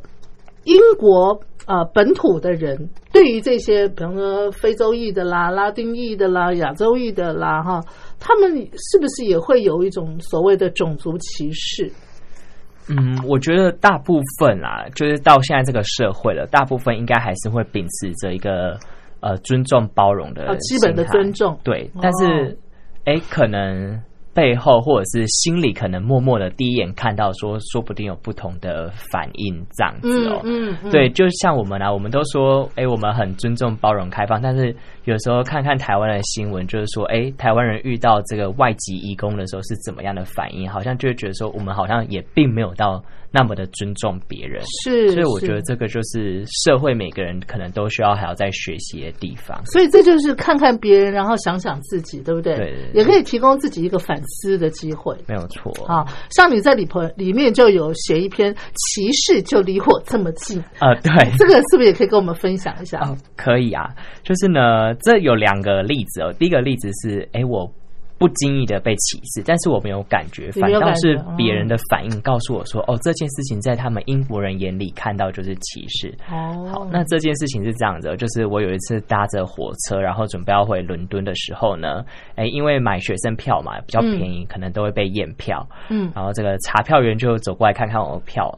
[0.63, 1.38] 英国
[1.70, 7.80] 呃本土的人对于这些，比方说非洲裔的啦、拉丁裔的啦、亚洲裔的啦，哈，
[8.20, 11.91] 他们是不是也会有一种所谓的种族歧视？
[12.89, 18.76] 嗯，我觉得大部分啦，就是到现在这个社会了，大部分应该还是会秉持着一个
[19.20, 22.57] 呃尊重包容的呃基本的尊重对哦，但是
[23.05, 24.01] 哎、诶可能
[24.34, 30.41] 背后或者是心里可能默默的第一眼看到说，说不定有不同的反应这样子哦。
[30.43, 34.75] 嗯嗯，对，就像我们啊，我们都说，哎，我们很尊重、包容、开放，但是
[35.05, 44.61] 有时候看看台湾的新闻，就是说，哎，台湾人遇到这个外籍义工的时候是怎么样的反应，好像就会觉得说，我们好像也并没有到那么的尊重别人。
[44.84, 49.59] 是，所以我觉得这个就是社会每个人可能都需要还要在学习的地方。
[49.67, 52.55] 所以这就是看看别人，然后想想自己，对不对？
[52.55, 55.15] 对也可以提供自己一个反思的机会。
[55.27, 62.99] 没有错，啊，像你在里头里面就有写一篇歧视就离我这么近，呃，对，这个是不是也可以跟我们分享一下？
[63.01, 63.89] 哦，可以啊，
[64.23, 66.34] 就是呢，这有两个例子哦。
[66.39, 67.71] 第一个例子是，哎，我
[68.20, 76.13] 不经意的被歧视，但是我没有感觉，反倒是别人的反应告诉我说，哦，这件事情在他们英国人眼里看到就是歧视。
[76.30, 82.03] 哦，好，那这件事情是这样子哦，就是我有一次搭着火车，然后准备要回伦敦的时候呢，
[82.36, 85.65] 哎，因为买学生票嘛，比较便宜，可能都会被验票。
[85.89, 86.11] 嗯。
[86.13, 88.51] 然后这个查票员就走过来看看我的票，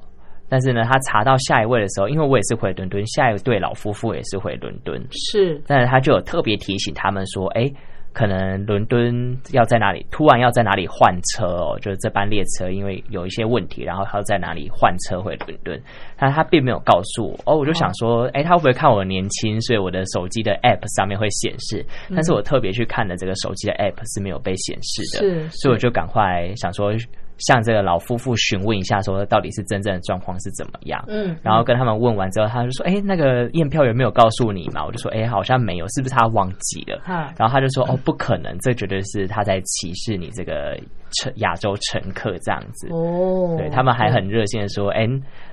[0.49, 5.61] 但是呢，他查到下一位的时候，因为我也是回伦敦，下一对老夫妇也是回伦敦，是。
[5.67, 7.71] 但是他就有特别提醒他们说，哎，
[8.13, 15.81] 可能伦敦要在哪里，突然要在哪里换车哦，就是这班列车因为有一些问题，然后他要在哪里换车回伦敦，
[16.17, 26.93] 但他并没有告诉我，哦，我就想说，哎，他会不会看我年轻，所以我的手机的 app 上面会显示，但是我特别去看的这个手机的 app 是没有被显示的，是所以我就赶快想说。
[27.41, 31.03] 向这个老夫妇询问一下，说到底是真正的状况是怎么样？
[31.07, 40.77] 嗯，然后跟他们问完之后，他就说：“哎、那个验票员没有告诉你嘛？”我就说：“哎、好像没有，是不是他忘记了？”哈然后他就说：“哦，不可能，这绝对是他在歧视你这个
[41.19, 42.87] 乘亚洲乘客这样子。
[42.91, 45.07] 哦，对他们还很热心的说：“哎、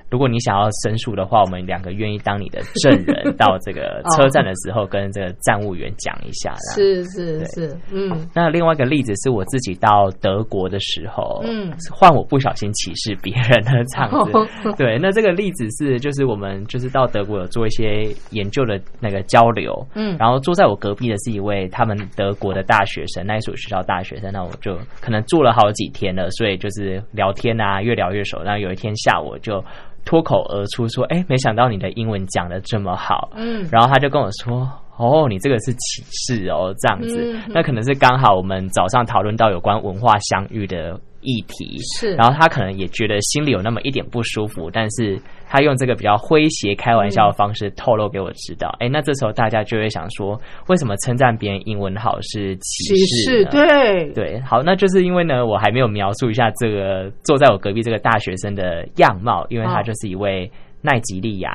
[0.09, 14.31] 如果你想要申诉的话，我们两个愿意当你的证人，到这个 车站的时候跟这个站务员讲一下。”是是是，嗯那另外一个例子是我自己到德国的时候，嗯换我不小心歧视别人的场子。
[14.37, 14.47] 哦
[14.77, 28.41] 对，那这个例子是就是我们就是到德国有做一些研究的那个交流，嗯然后坐在我隔壁的是一位他们德国的大学生，那一所学校大学生，那我就可能住了好几天了，所以就是聊天啊，越聊越熟。
[28.41, 29.63] 然后有一天下午就
[30.09, 37.31] 脱口而出说：“哎，没想到你的英文讲的这么好。”嗯然后他就跟我说：“哦，你这个是歧视哦，这样子。
[37.31, 48.75] 嗯那可能是刚好我们早上讨论到有关文化相遇的议题，是，然后他可能也觉得心里有那么一点不舒服，但是他用这个比较诙谐、开玩笑的方式透露给我知道。
[48.79, 53.45] 哎、那这时候大家就会想说，为什么称赞别人英文好是歧歧视？
[53.45, 54.11] 对。
[54.13, 60.49] 对，好，那就是因为呢，我还没有描述一下这个坐在我隔壁这个大学生的样貌，因为他哦就是一位
[60.81, 61.51] 奈吉利亚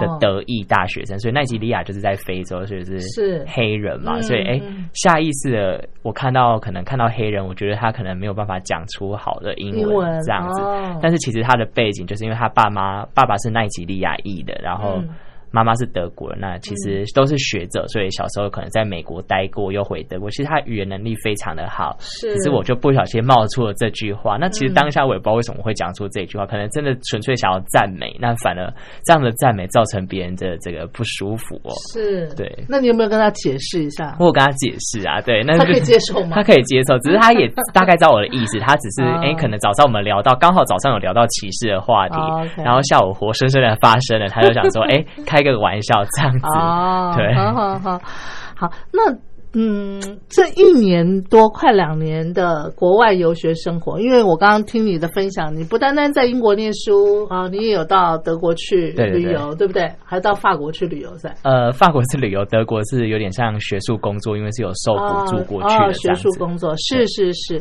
[0.00, 0.18] 的哦。
[0.20, 3.44] 德裔大学生，所以奈及利亚就是在非洲，所以是是。
[3.48, 4.88] 黑人嘛，嗯所以哎、嗯。
[4.94, 15.08] 下意识的我看到可能看到黑人，我觉得他可能没有办法讲出好的英英文这样子，哦但是其实他的背景就是因为他爸妈爸爸是奈及利亚裔的，然后嗯
[15.52, 21.96] 妈妈是德国人，那其实都是学者，所以小时候可能在美国待过，又回德国，其实他语言能力非常的好。
[22.00, 28.72] 是，只是我就不小心冒出了这句话，那其实嗯当下我也不知道为什么会讲出这句话，可能真的纯粹想要赞美，那反而
[29.04, 31.72] 这样的赞美造成别人的这个不舒服哦。
[31.92, 32.50] 是，对。
[32.68, 34.16] 那你有没有跟他解释一下？
[34.18, 36.30] 我有跟他解释啊，对，那他可以接受吗？
[36.34, 39.20] 他可以接受，只是他也大概知道我的意思，他只是 哦。
[39.22, 42.16] 哎、可能早上我们聊到，刚好早上有聊到歧视的话题，
[42.62, 47.98] 然后下午活生生的发生了，他就想说，哎、 开个玩笑这样子，哦，对好好好，
[48.54, 49.16] 好，那
[49.54, 59.92] 嗯，这一年多快两年的国外游学生活，因为我刚刚听你的分享，你不单单在英国念书啊，你也有到德国去旅游，对不对？
[60.02, 61.34] 还到法国去旅游噻。
[61.42, 65.92] 呃，法国是旅游，德国是有点像学术工作，因为是有受补助过去哦的。
[65.92, 67.60] 学术工作是是是，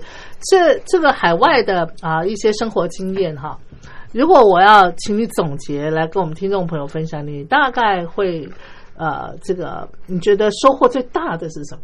[0.49, 3.57] 这这个海外的啊一些生活经验哈。
[4.13, 8.47] 如果我要请你总结来跟我们听众朋友分享，你大概会
[8.97, 11.81] 呃这个你觉得收获最大的是什么？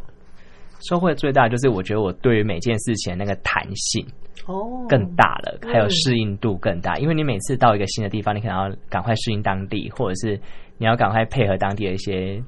[0.89, 4.05] 收获最大就是我觉得我对于每件事情那个弹性，
[4.45, 6.97] 哦，更大了，还有嗯适应度更大。
[6.97, 10.39] 因为你每次到一个新的地方，你可能要赶快适应当地，或者是
[10.77, 12.43] 你要赶快配合当地的一些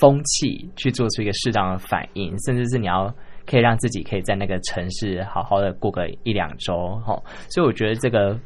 [0.00, 3.12] 风气，去做出一个适当的反应，甚至是你要
[3.46, 6.96] 可以让自己可以在那个城市好好的过个一两周。
[7.04, 8.38] 哈，所以我觉得这个。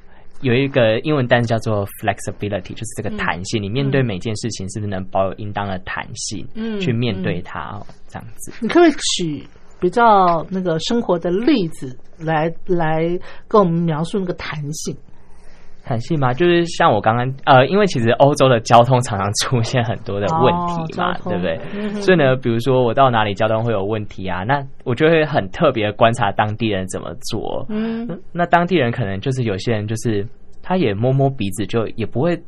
[0.42, 3.62] 有一个英文单词叫做 flexibility，就是这个弹性。
[3.62, 7.60] 你面对每件事情，是不是能保有应当的弹性，嗯去面对它？
[7.76, 8.52] 哦，这样子。
[8.60, 9.46] 你可不可以举
[9.80, 13.02] 比较那个生活的例子来来
[13.48, 14.96] 跟我们描述那个弹性？
[15.84, 16.32] 弹性吗？
[16.32, 21.60] 就是像我刚刚呃，因为其实欧洲的交通常常出现很多的问题嘛，哦对不对？
[21.74, 27.66] 嗯所以呢，比如说我到哪里交通会有问题啊，那我就会很特别观察当地人怎么做。
[27.68, 30.26] 嗯那当地人可能就是有些人就是
[30.62, 32.40] 他也摸摸鼻子，就也不会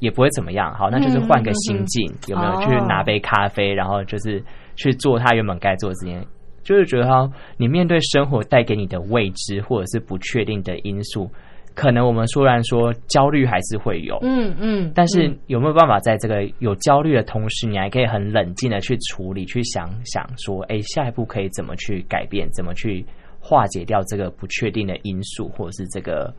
[0.00, 0.74] 也不会怎么样。
[0.74, 4.42] 好，那就是换个心境，有没有哦去拿杯咖啡，然后就是
[4.74, 6.20] 去做他原本该做的事情。
[6.62, 11.28] 就是觉得哈，你面对生活带给你的未知或者是不确定的因素，
[11.74, 23.04] 可能我们虽然说焦虑还是会有，嗯嗯，但是有没有办法在这个有焦虑的同时，你还可以很冷静的去处理，去想想说，哎，下一步可以怎么去改变，怎么去
[23.38, 26.34] 化解掉这个不确定的因素，或者是这个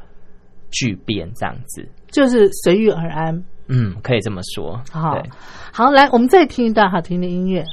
[0.70, 1.88] 巨变这样子。
[2.12, 3.44] 就是随遇而安。
[3.74, 4.82] 嗯，可以这么说。
[4.92, 5.18] 好，
[5.72, 7.64] 好，来，我们再听一段好听的音乐。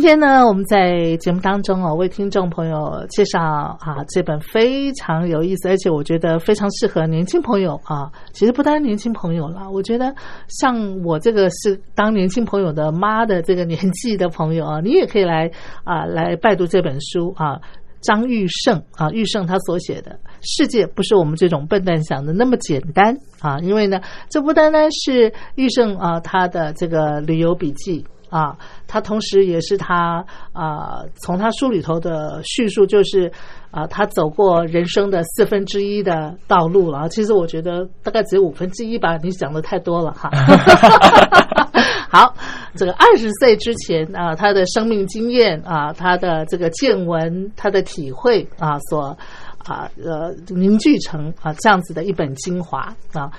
[0.00, 8.10] 今天呢，我们在节目当中哦，为听众朋友介绍啊这本非常有意思，而且我觉得非常适合年轻朋友啊。
[8.32, 10.14] 其实不单年轻朋友啦，我觉得
[10.48, 15.50] 像我这个是当年轻朋友的妈的这个年纪的朋友啊， 你也可以来
[15.84, 17.60] 啊来拜读这本书啊。
[18.00, 23.14] 张玉胜啊，玉胜他所写的《世界不是我们这种笨蛋想的那么简单》
[23.46, 28.56] 啊，因为呢，这不单单是玉胜啊他的这个旅游笔记啊，
[28.86, 33.30] 他同时也是他啊从他书里头的叙述，就是
[33.70, 37.08] 啊他走过人生的四分之一的道路了。
[37.08, 40.30] 其实我觉得大概只有五分之一吧，你讲的太多了哈。
[42.08, 42.34] 好，
[42.74, 49.16] 这个二十岁之前啊，他的生命经验啊，他的这个见闻，他的体会啊，所
[49.64, 53.30] 啊呃凝聚成啊这样子的一本精华啊。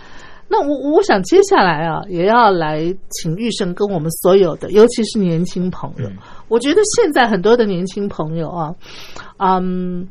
[0.52, 6.10] 那我我想接下来啊，也要来请玉生跟我们所有的，尤其是年轻朋友，
[6.49, 8.76] 我觉得现在很多的年轻朋友啊，
[9.38, 10.06] 嗯，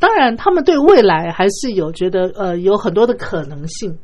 [0.00, 3.96] 当然他们对未来还是有觉得呃有很多的可能性，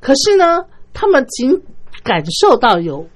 [0.00, 1.62] 可是呢，他们仅
[2.02, 3.06] 感受到有。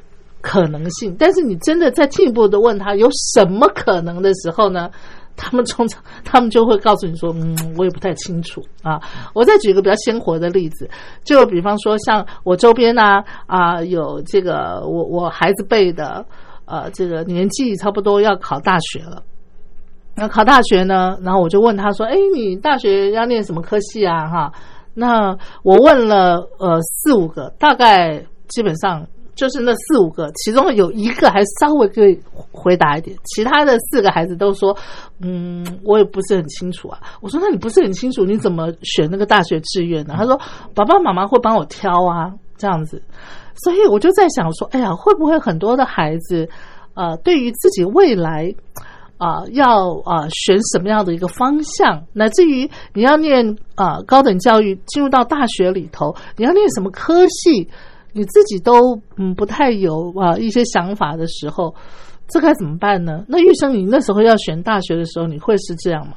[0.47, 4.91] 可能性，但是你真的在进一步的问他有什么可能的时候呢？
[5.37, 9.01] 他们通常 他们就会告诉你说：“嗯，我也不太清楚啊。”
[9.35, 10.89] 我再举一个比较鲜活的例子，
[11.25, 16.25] 就比方说像我周边呢啊，有这个我我孩子辈的
[16.67, 19.23] 呃，这个年纪差不多要考大学了。
[20.17, 24.53] 那考大学呢，然后我就问他说：“哎，你大学要念什么科系啊？”哈，
[24.95, 29.07] 那我问了呃四五个，大概基本上。
[29.35, 32.19] 就是那四五个，其中有一个还稍微可以
[32.53, 34.77] 回答一点，其他的四个孩子都说
[35.21, 40.39] ：“嗯，我也不是很清楚啊。”我说：“那你不是很清楚，你怎么选那个大学志愿呢？”他说
[40.75, 43.03] ：“爸爸妈妈会帮我挑啊，这样子。”
[43.63, 46.49] 所以我就在想说：“哎呀，会不会很多的孩子，
[46.95, 48.55] 呃，对于自己未来
[49.19, 57.69] 啊，要啊选什么样的一个方向，乃至于你要念啊高等教育，进入到大学里头，你要念什么科系？”
[58.15, 61.75] 你自己都嗯不太有啊一些想法的时候，
[62.29, 63.25] 这该怎么办呢？
[63.29, 66.15] 那玉生，你那时候要选大学的时候，你会是这样吗？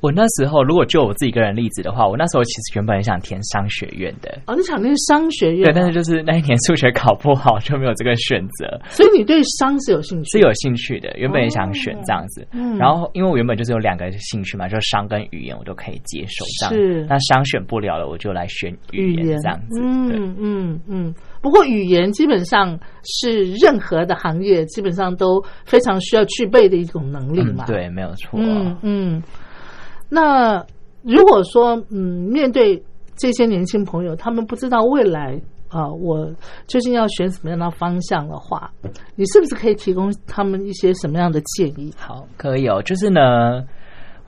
[0.00, 4.38] 我那时候，如果就我自己个人例子的话，我那时候其实原本很想填商学院的。
[4.46, 5.64] 哦，你想念商学院？
[5.64, 8.80] 对，但是就是那一年数学考不好，就没有这个选择。
[8.90, 10.30] 所以你对商是有兴趣？
[10.30, 12.46] 是有兴趣的，原本也想选这样子。
[12.52, 12.76] 嗯。
[12.78, 16.44] 然后，因为我原本就是有两个兴趣嘛，就是商跟语言，我都可以接受。
[16.60, 16.74] 这样。
[16.74, 17.06] 是。
[17.08, 19.80] 那商选不了了，我就来选语言这样子。
[19.82, 21.14] 嗯嗯嗯。
[21.42, 27.64] 不过语言基本上是任何的行业基本上都非常需要具备的一种能力嘛。
[27.66, 28.38] 对，没有错。
[28.40, 29.22] 嗯嗯。
[30.08, 30.64] 那
[31.02, 31.98] 如果说，嗯，
[32.30, 32.82] 面对
[33.16, 36.26] 这些年轻朋友，他们不知道未来啊，我
[36.66, 38.70] 究竟要选什么样的方向的话，
[39.14, 41.92] 你是不是可以提供他们一些什么样的建议？
[41.96, 43.64] 好，可以哦，就是呢。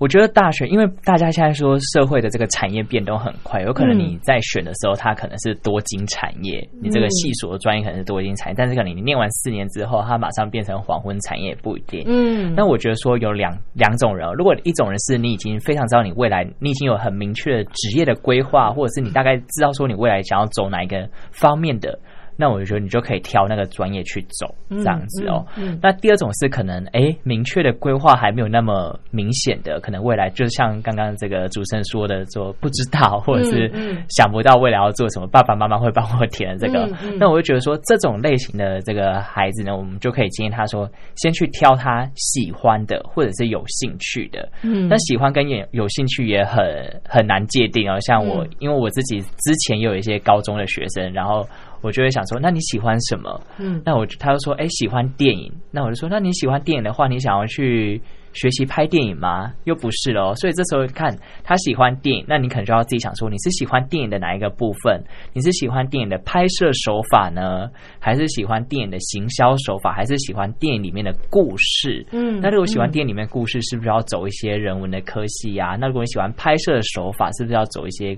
[0.00, 12.02] 我觉得大学，因为大家现在说社会的这个产业变动很快，有可能你在选的时候，它可能是多金产业，你这个系所的专业可能是多金产业，但是可能你念完四年之后，它马上变成黄昏产业，不一定。
[12.06, 21.98] 嗯，那我觉得说有两两种人，如果一种人是你已经非常知道你未来，你已经有很明确的职业的规划，或者是你大概知道说你未来想要走哪一个方面的。
[22.40, 25.44] 那我就觉得你就可以挑那个专业去走，这样子哦。
[25.82, 33.70] 那第二种是可能哎，明确的规划还没有那么明显的，可能未来就像刚刚这个主持人说的，说不知道或者是
[34.08, 36.88] 想不到未来要做什么，爸爸妈妈会帮我填这个。
[37.18, 44.48] 那我就觉得说，这种类型的这个孩子呢，我们就可以建议他说，先去挑他喜欢的或者是有兴趣的。
[44.62, 46.64] 嗯，那喜欢跟有有兴趣也很
[47.06, 47.98] 很难界定哦。
[48.00, 51.46] 像我，因为我自己之前也有一些高中的学生，然后。
[51.82, 53.40] 我就会想说，那你喜欢什么？
[53.58, 55.52] 嗯，那我他就说，哎，喜欢电影。
[55.70, 58.00] 那我就说，那你喜欢电影的话，你想要去
[58.32, 59.52] 学习拍电影吗？
[59.64, 60.34] 又不是哦。
[60.36, 65.02] 所以这时候看他喜欢电影，那你可能就要自己想说，你是喜欢电影的哪一个部分？
[65.32, 72.04] 你是喜欢电影的拍摄手法呢，还是喜欢电影的行销手法，还是喜欢电影里面的故事？
[72.12, 75.76] 嗯，那如果喜欢电影里面故事，是不是要走一些人文的科系呀？
[75.80, 78.16] 那如果你喜欢拍摄的手法，是不是要走一些？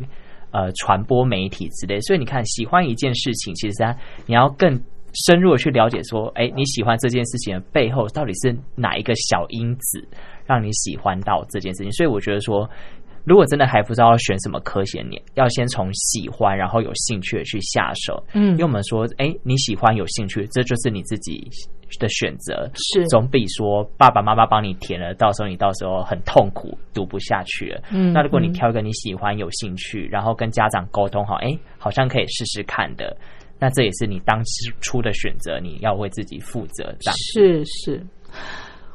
[0.53, 3.97] 呃，传播媒体之类，所以你看，喜欢一件事情，其实它
[4.27, 4.81] 你要更
[5.27, 10.07] 深入的去了解，说，哎，你喜欢这件事情的背后，到底是哪一个小因子
[10.47, 11.91] 让你喜欢到这件事情？
[11.93, 12.69] 所以我觉得说。
[13.25, 18.23] 如果真的还不知道要选什么科系，你要先从喜欢，然后有兴趣的去下手。
[18.33, 21.49] 嗯，因为我们说，哎，你喜欢有兴趣，这就是你自己
[22.01, 27.81] 的选择，是总比说爸爸妈妈帮你填了，到时候你到时候很痛苦，读不下去了。
[27.93, 33.17] 嗯，那如果你挑一个你喜欢、有兴趣，然后跟家长沟通好，哎，好像可以试试看的，
[33.59, 34.43] 那这也是你当
[34.81, 36.93] 初的选择，你要为自己负责。
[37.35, 38.05] 是是。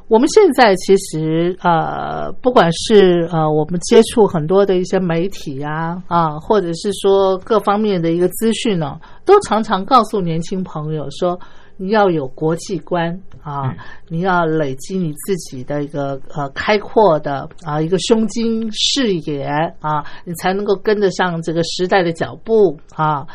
[0.08, 11.38] 我们现在其实呃，不管是呃，我们接触很多的一些媒体啊啊，或者是说各方面的一个资讯呢，都常常告诉年轻朋友说，
[11.76, 13.74] 你要有国际观啊，
[14.08, 19.44] 你要累积你自己的一个呃开阔的啊一个胸襟视野
[19.80, 23.26] 啊，你才能够跟得上这个时代的脚步啊。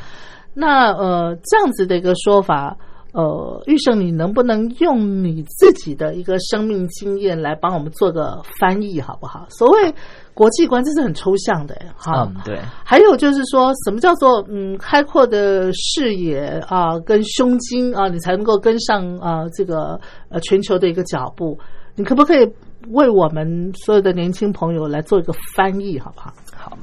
[0.55, 2.75] 那呃，这样子的一个说法。
[3.13, 9.45] 呃，玉胜，你能不能用你自己的一个生命经验来帮我们做个翻译，好不好？
[9.49, 9.93] 所谓
[10.33, 12.27] 国际观，这是很抽象的，哈。
[12.27, 12.59] 嗯，对。
[12.83, 19.99] 还有就是说什么叫做嗯开阔的视野啊，跟胸襟啊，你才能够跟上啊这个
[20.29, 21.55] 呃全球的一个脚步。
[21.95, 22.51] 你可不可以
[22.89, 26.33] 为我们所有的年轻朋友来做一个翻译，好不好？
[26.55, 26.75] 好，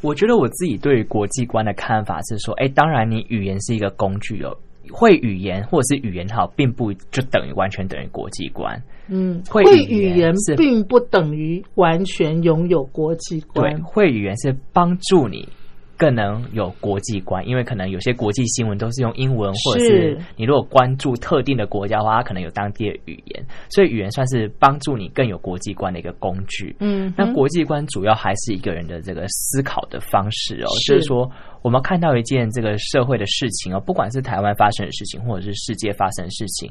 [0.00, 4.56] 我觉得我自己对国际观的看法是说，哎，当然你语言是一个工具哦。
[4.88, 8.82] 会语言或者是语言好，并不就等于完全等于国际观。
[9.08, 13.74] 嗯，会语言并不等于完全拥有国际观。
[13.74, 15.48] 对，会语言是帮助你。
[15.98, 26.74] 更能有国际观，因为可能有些国际新闻都是用英文，或者是你如果关注特定的国家的话，它可能有当地的语言，所以语言算是帮助你更有国际观的一个工具。
[26.78, 31.28] 嗯，那国际观主要还是一个人的这个思考的方式哦，就是说
[31.62, 36.70] 我们看到一件这个社会的事情哦，不管是台湾发生的事情，或者是世界发生的事情。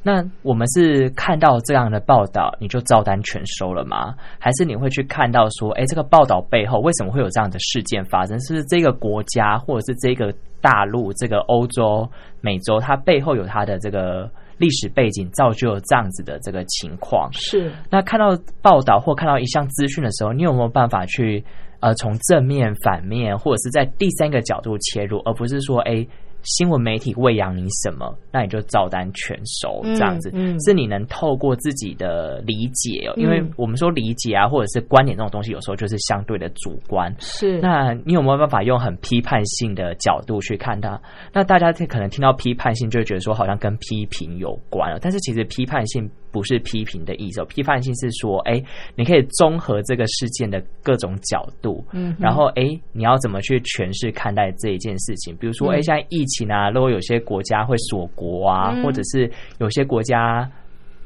[0.00, 4.14] 那我们是看到这样的报道，你就照单全收了吗？
[4.38, 8.40] 还是你会去看到说，哎，这个报道背后为什么会有这样的事件发生？
[8.40, 12.08] 是不是这个国家或者是这个大陆、这个欧洲、
[12.40, 17.28] 美洲，它背后有它的这个历史背景，造就了这样子的这个情况？
[17.32, 17.70] 是。
[17.90, 21.44] 那看到报道或看到一项资讯的时候，你有没有办法去
[21.80, 26.06] 呃，从正面、反面，或者是在第三个角度切入，而不是说，哎。
[26.48, 30.30] 新闻媒体喂养你什么，那你就照单全收，这样子
[30.64, 37.14] 是你能透过自己的理解哦，因为我们说理解啊，或者是观点这种东西，有时候就是相对的主观。
[37.18, 41.00] 是，那你有没有办法用很批判性的角度去看它？
[41.32, 46.10] 那大家可能听到批判性，就会觉得说好像跟批评有关了，但是其实批判性。
[46.30, 48.62] 不是批评的意思，批判性是说，哎，
[48.94, 55.34] 你可以综合这个事件的各种角度，嗯，然后，哎，你要怎么去诠释看待这一件事情？
[55.38, 60.46] 比如说，哎，现在疫情啊，如果有些国家会锁国啊，或者是有些国家。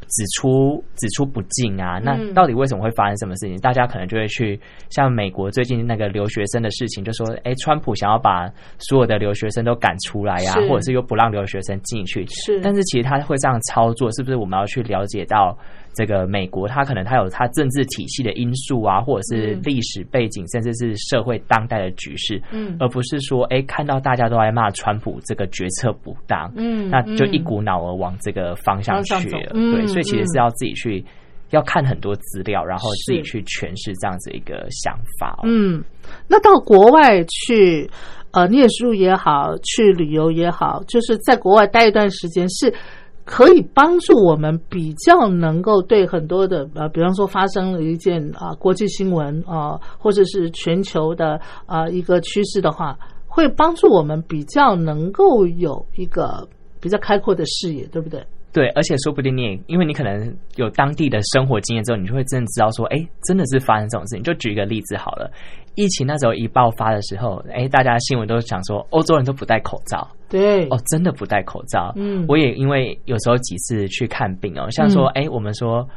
[0.09, 3.59] 指出指出不进啊，那到底为什么会发生什么事情？
[3.61, 4.61] 大家可能就会去
[4.91, 8.47] 像美国最近那个留学生的事情，就说，哎，川普想要把
[8.79, 12.27] 所有的留学生都赶出来呀，或者是又不让留学生进去。
[12.27, 15.57] 是，但是其实他会这样操作，是不是我们要去了解到？
[15.95, 31.05] 这个美国，它可能它有它政治体系的因素啊，或者是历史背景，甚至是社会当代的局势，嗯，而不是说，哎，看到大家都在骂川普这个决策不当，嗯，那就一股脑儿往这个方向去了，对，所以其实是要自己去
[31.51, 35.41] 要看很多资料，然后自己去诠释这样子一个想法。
[35.45, 35.85] 嗯，
[36.27, 37.91] 那到国外去
[38.31, 42.73] 呃念书也好，去旅游也好，就是在国外待一段时间是。
[43.25, 56.49] 可以帮助我们比较能够对很多的呃，比方说发生了一件啊国际新闻啊，或者是全球的啊一个趋势的话，会帮助我们比较能够有一个
[56.81, 58.25] 比较开阔的视野，对不对？
[58.53, 64.23] 对，而且说不定你也因为你可能有当地的生活经验之后，你就会真的知道说，哎，真的是发生这种事情。
[64.23, 65.31] 就举一个例子好了，
[65.75, 70.07] 疫情那时候一爆发的时候，哎，大家新闻都讲说，欧洲人都不戴口罩。
[70.29, 71.93] 对，哦，真的不戴口罩。
[71.97, 75.89] 嗯，我也因为有时候几次去看病哦，像说，哎，我们说。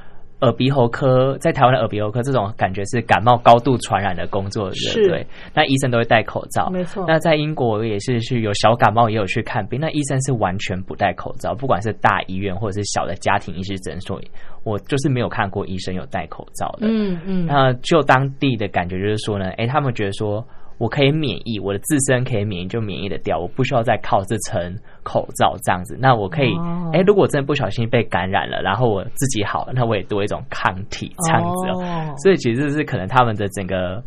[0.41, 5.27] 耳鼻喉科在台湾的耳鼻喉科这种感觉是感冒高度传染的工作，对对？
[5.53, 7.05] 那医生都会戴口罩，没错。
[7.07, 14.21] 那在英国也是去有小感冒也有去看病，那医生是完全不戴口罩，不管是大医院或者是小的家庭医师诊所，
[14.63, 16.87] 我就是没有看过医生有戴口罩的。
[16.87, 17.45] 嗯嗯。
[17.45, 20.45] 那就当地的感觉就是说呢，哎，他们觉得说。
[20.77, 25.97] 我可以免疫，我的自身可以免疫就免疫的掉，我不需要再靠这层口罩这样子。
[25.97, 26.53] 那我可以，
[26.91, 32.21] 哎，如果真的不小心被感染了，然后我自己好了，那我也多一种抗体这样子。
[32.21, 34.03] 所以其实是可能他们的整个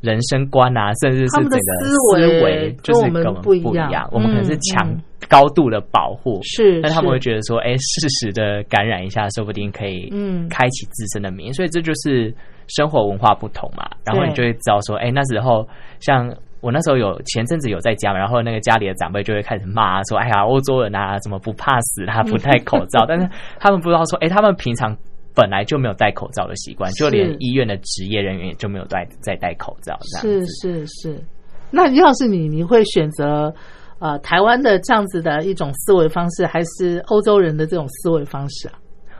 [0.00, 4.08] 人生观啊，甚至是整个思维就是跟我们不一样。
[4.10, 4.90] 我们可能是强
[5.28, 11.52] 高度的保护，是，但他们会觉得说，哎，适时的感染一下，说不定可以嗯开启自身的免疫。
[11.52, 12.34] 所以这就是。
[12.68, 15.66] 生活文化不同嘛，然后你就会知道说，哎，那时候
[16.00, 24.96] 像我那时候有前阵子有在家嘛，然后那个家里的长辈就会开始骂说，哎呀，欧洲人啊，怎么不怕死，他 不戴口罩，但是他们不知道说，哎，他们平常
[25.34, 31.22] 本来就没有戴口罩的习惯，就连医院的职业人员也就没有戴在戴口罩，是是是。
[31.70, 33.52] 那要是你，你会选择
[33.98, 38.74] 呃台湾的这样子的一种思维方式，还是欧洲人的这种思维方式啊？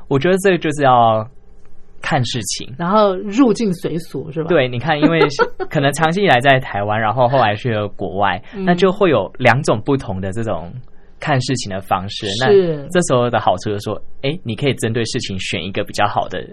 [0.09, 1.29] 我觉得这个就是要
[2.07, 2.73] 看事情。
[2.79, 5.19] 然后入境随俗是吧？，对，你看，因为
[5.69, 10.73] 可能长期以来在台湾，然后后来去了国外，嗯那就会有两种不同的这种
[11.19, 12.27] 看事情的方式。
[12.41, 16.47] 那是这时候的好处就是说，哎，你可以针对事情选一个比较好的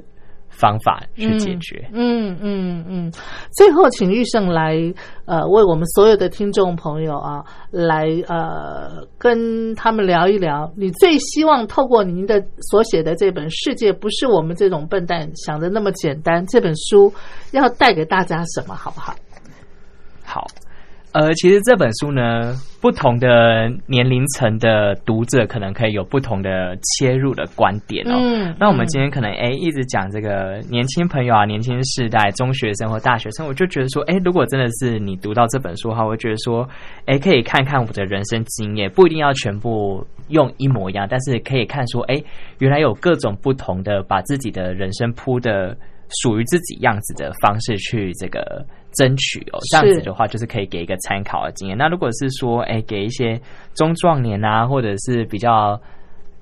[0.54, 1.90] 方法去解决。
[1.92, 3.12] 嗯嗯嗯。
[3.52, 4.76] 最后，请玉胜来
[5.26, 17.12] 呃，为我们所有的听众朋友啊，来呃，跟他们聊一聊，你最希望透过您的所写的这本《世界不是我们这种笨蛋想的那么简单》这本书，
[17.52, 19.14] 要带给大家什么，好不好？
[20.26, 20.48] 好，
[21.14, 28.18] 呃，其实这本书呢，不同的年龄层的读者可能可以有不同的切入的观点哦。
[28.18, 36.68] 嗯那我们今天可能哎一直讲这个年轻朋友啊、年轻世代、中学生或大学生，我就觉得说，哎，如果真的是你读到这本书的话，我会觉得说，
[37.06, 42.20] 哎，可以看看我的人生经验，不一定要全部用一模一样，但是可以看说，哎，
[42.58, 45.78] 原来有各种不同的把自己的人生铺的
[46.24, 51.78] 属于自己样子的方式去这个争取哦，这样子的话就是可以给一个参考的经验。
[51.78, 53.40] 那如果是说，哎，给一些
[53.74, 55.80] 中壮年啊，或者是比较。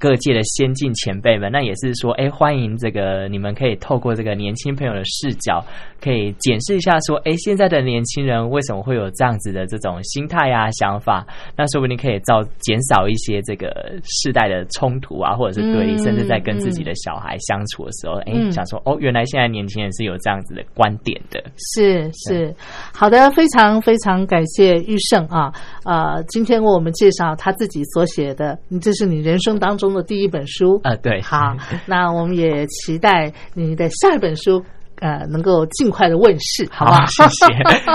[0.02, 5.64] 各界的先进前辈们，那也是说，哎，欢迎这个你们可以透过这个年轻朋友的视角，
[6.04, 11.24] 可以检视一下，说，哎，现在的年轻人为什么会有这样子的这种心态啊、想法？
[11.56, 13.70] 那说不定可以造减少一些这个
[14.04, 21.40] 世代的冲突啊，或者是对立，嗯甚至在跟自己的小孩相处的时候，哎、嗯想说，哦，原来现在年轻人是有这样子的观点的。
[21.76, 22.52] 是是，
[22.92, 25.54] 好的，非常非常感谢玉胜啊，
[25.86, 34.64] 呃，今天为我们介绍他自己所写的，你这是你人生当中的第一本书，呃，对，好，那我们也期待你的下一本书。
[35.02, 37.04] 呃，能够尽快的问世，好不好？
[37.10, 37.46] 谢谢。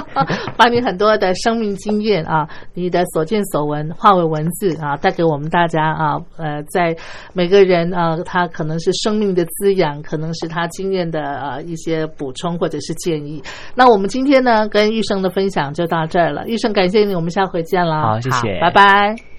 [0.58, 6.16] 把你很多的生命经验啊，你的所见所闻化为文字啊，带给我们大家啊。
[6.36, 6.96] 呃，在
[7.32, 13.40] 每个人啊，他可能是生命的滋养，可能是他经验的呃一些补充或者是建议。
[13.76, 16.44] 那我们今天呢，跟玉生的分享就到这儿了。
[16.48, 18.02] 玉生，感谢你，我们下回见了。
[18.02, 19.35] 好谢谢拜拜。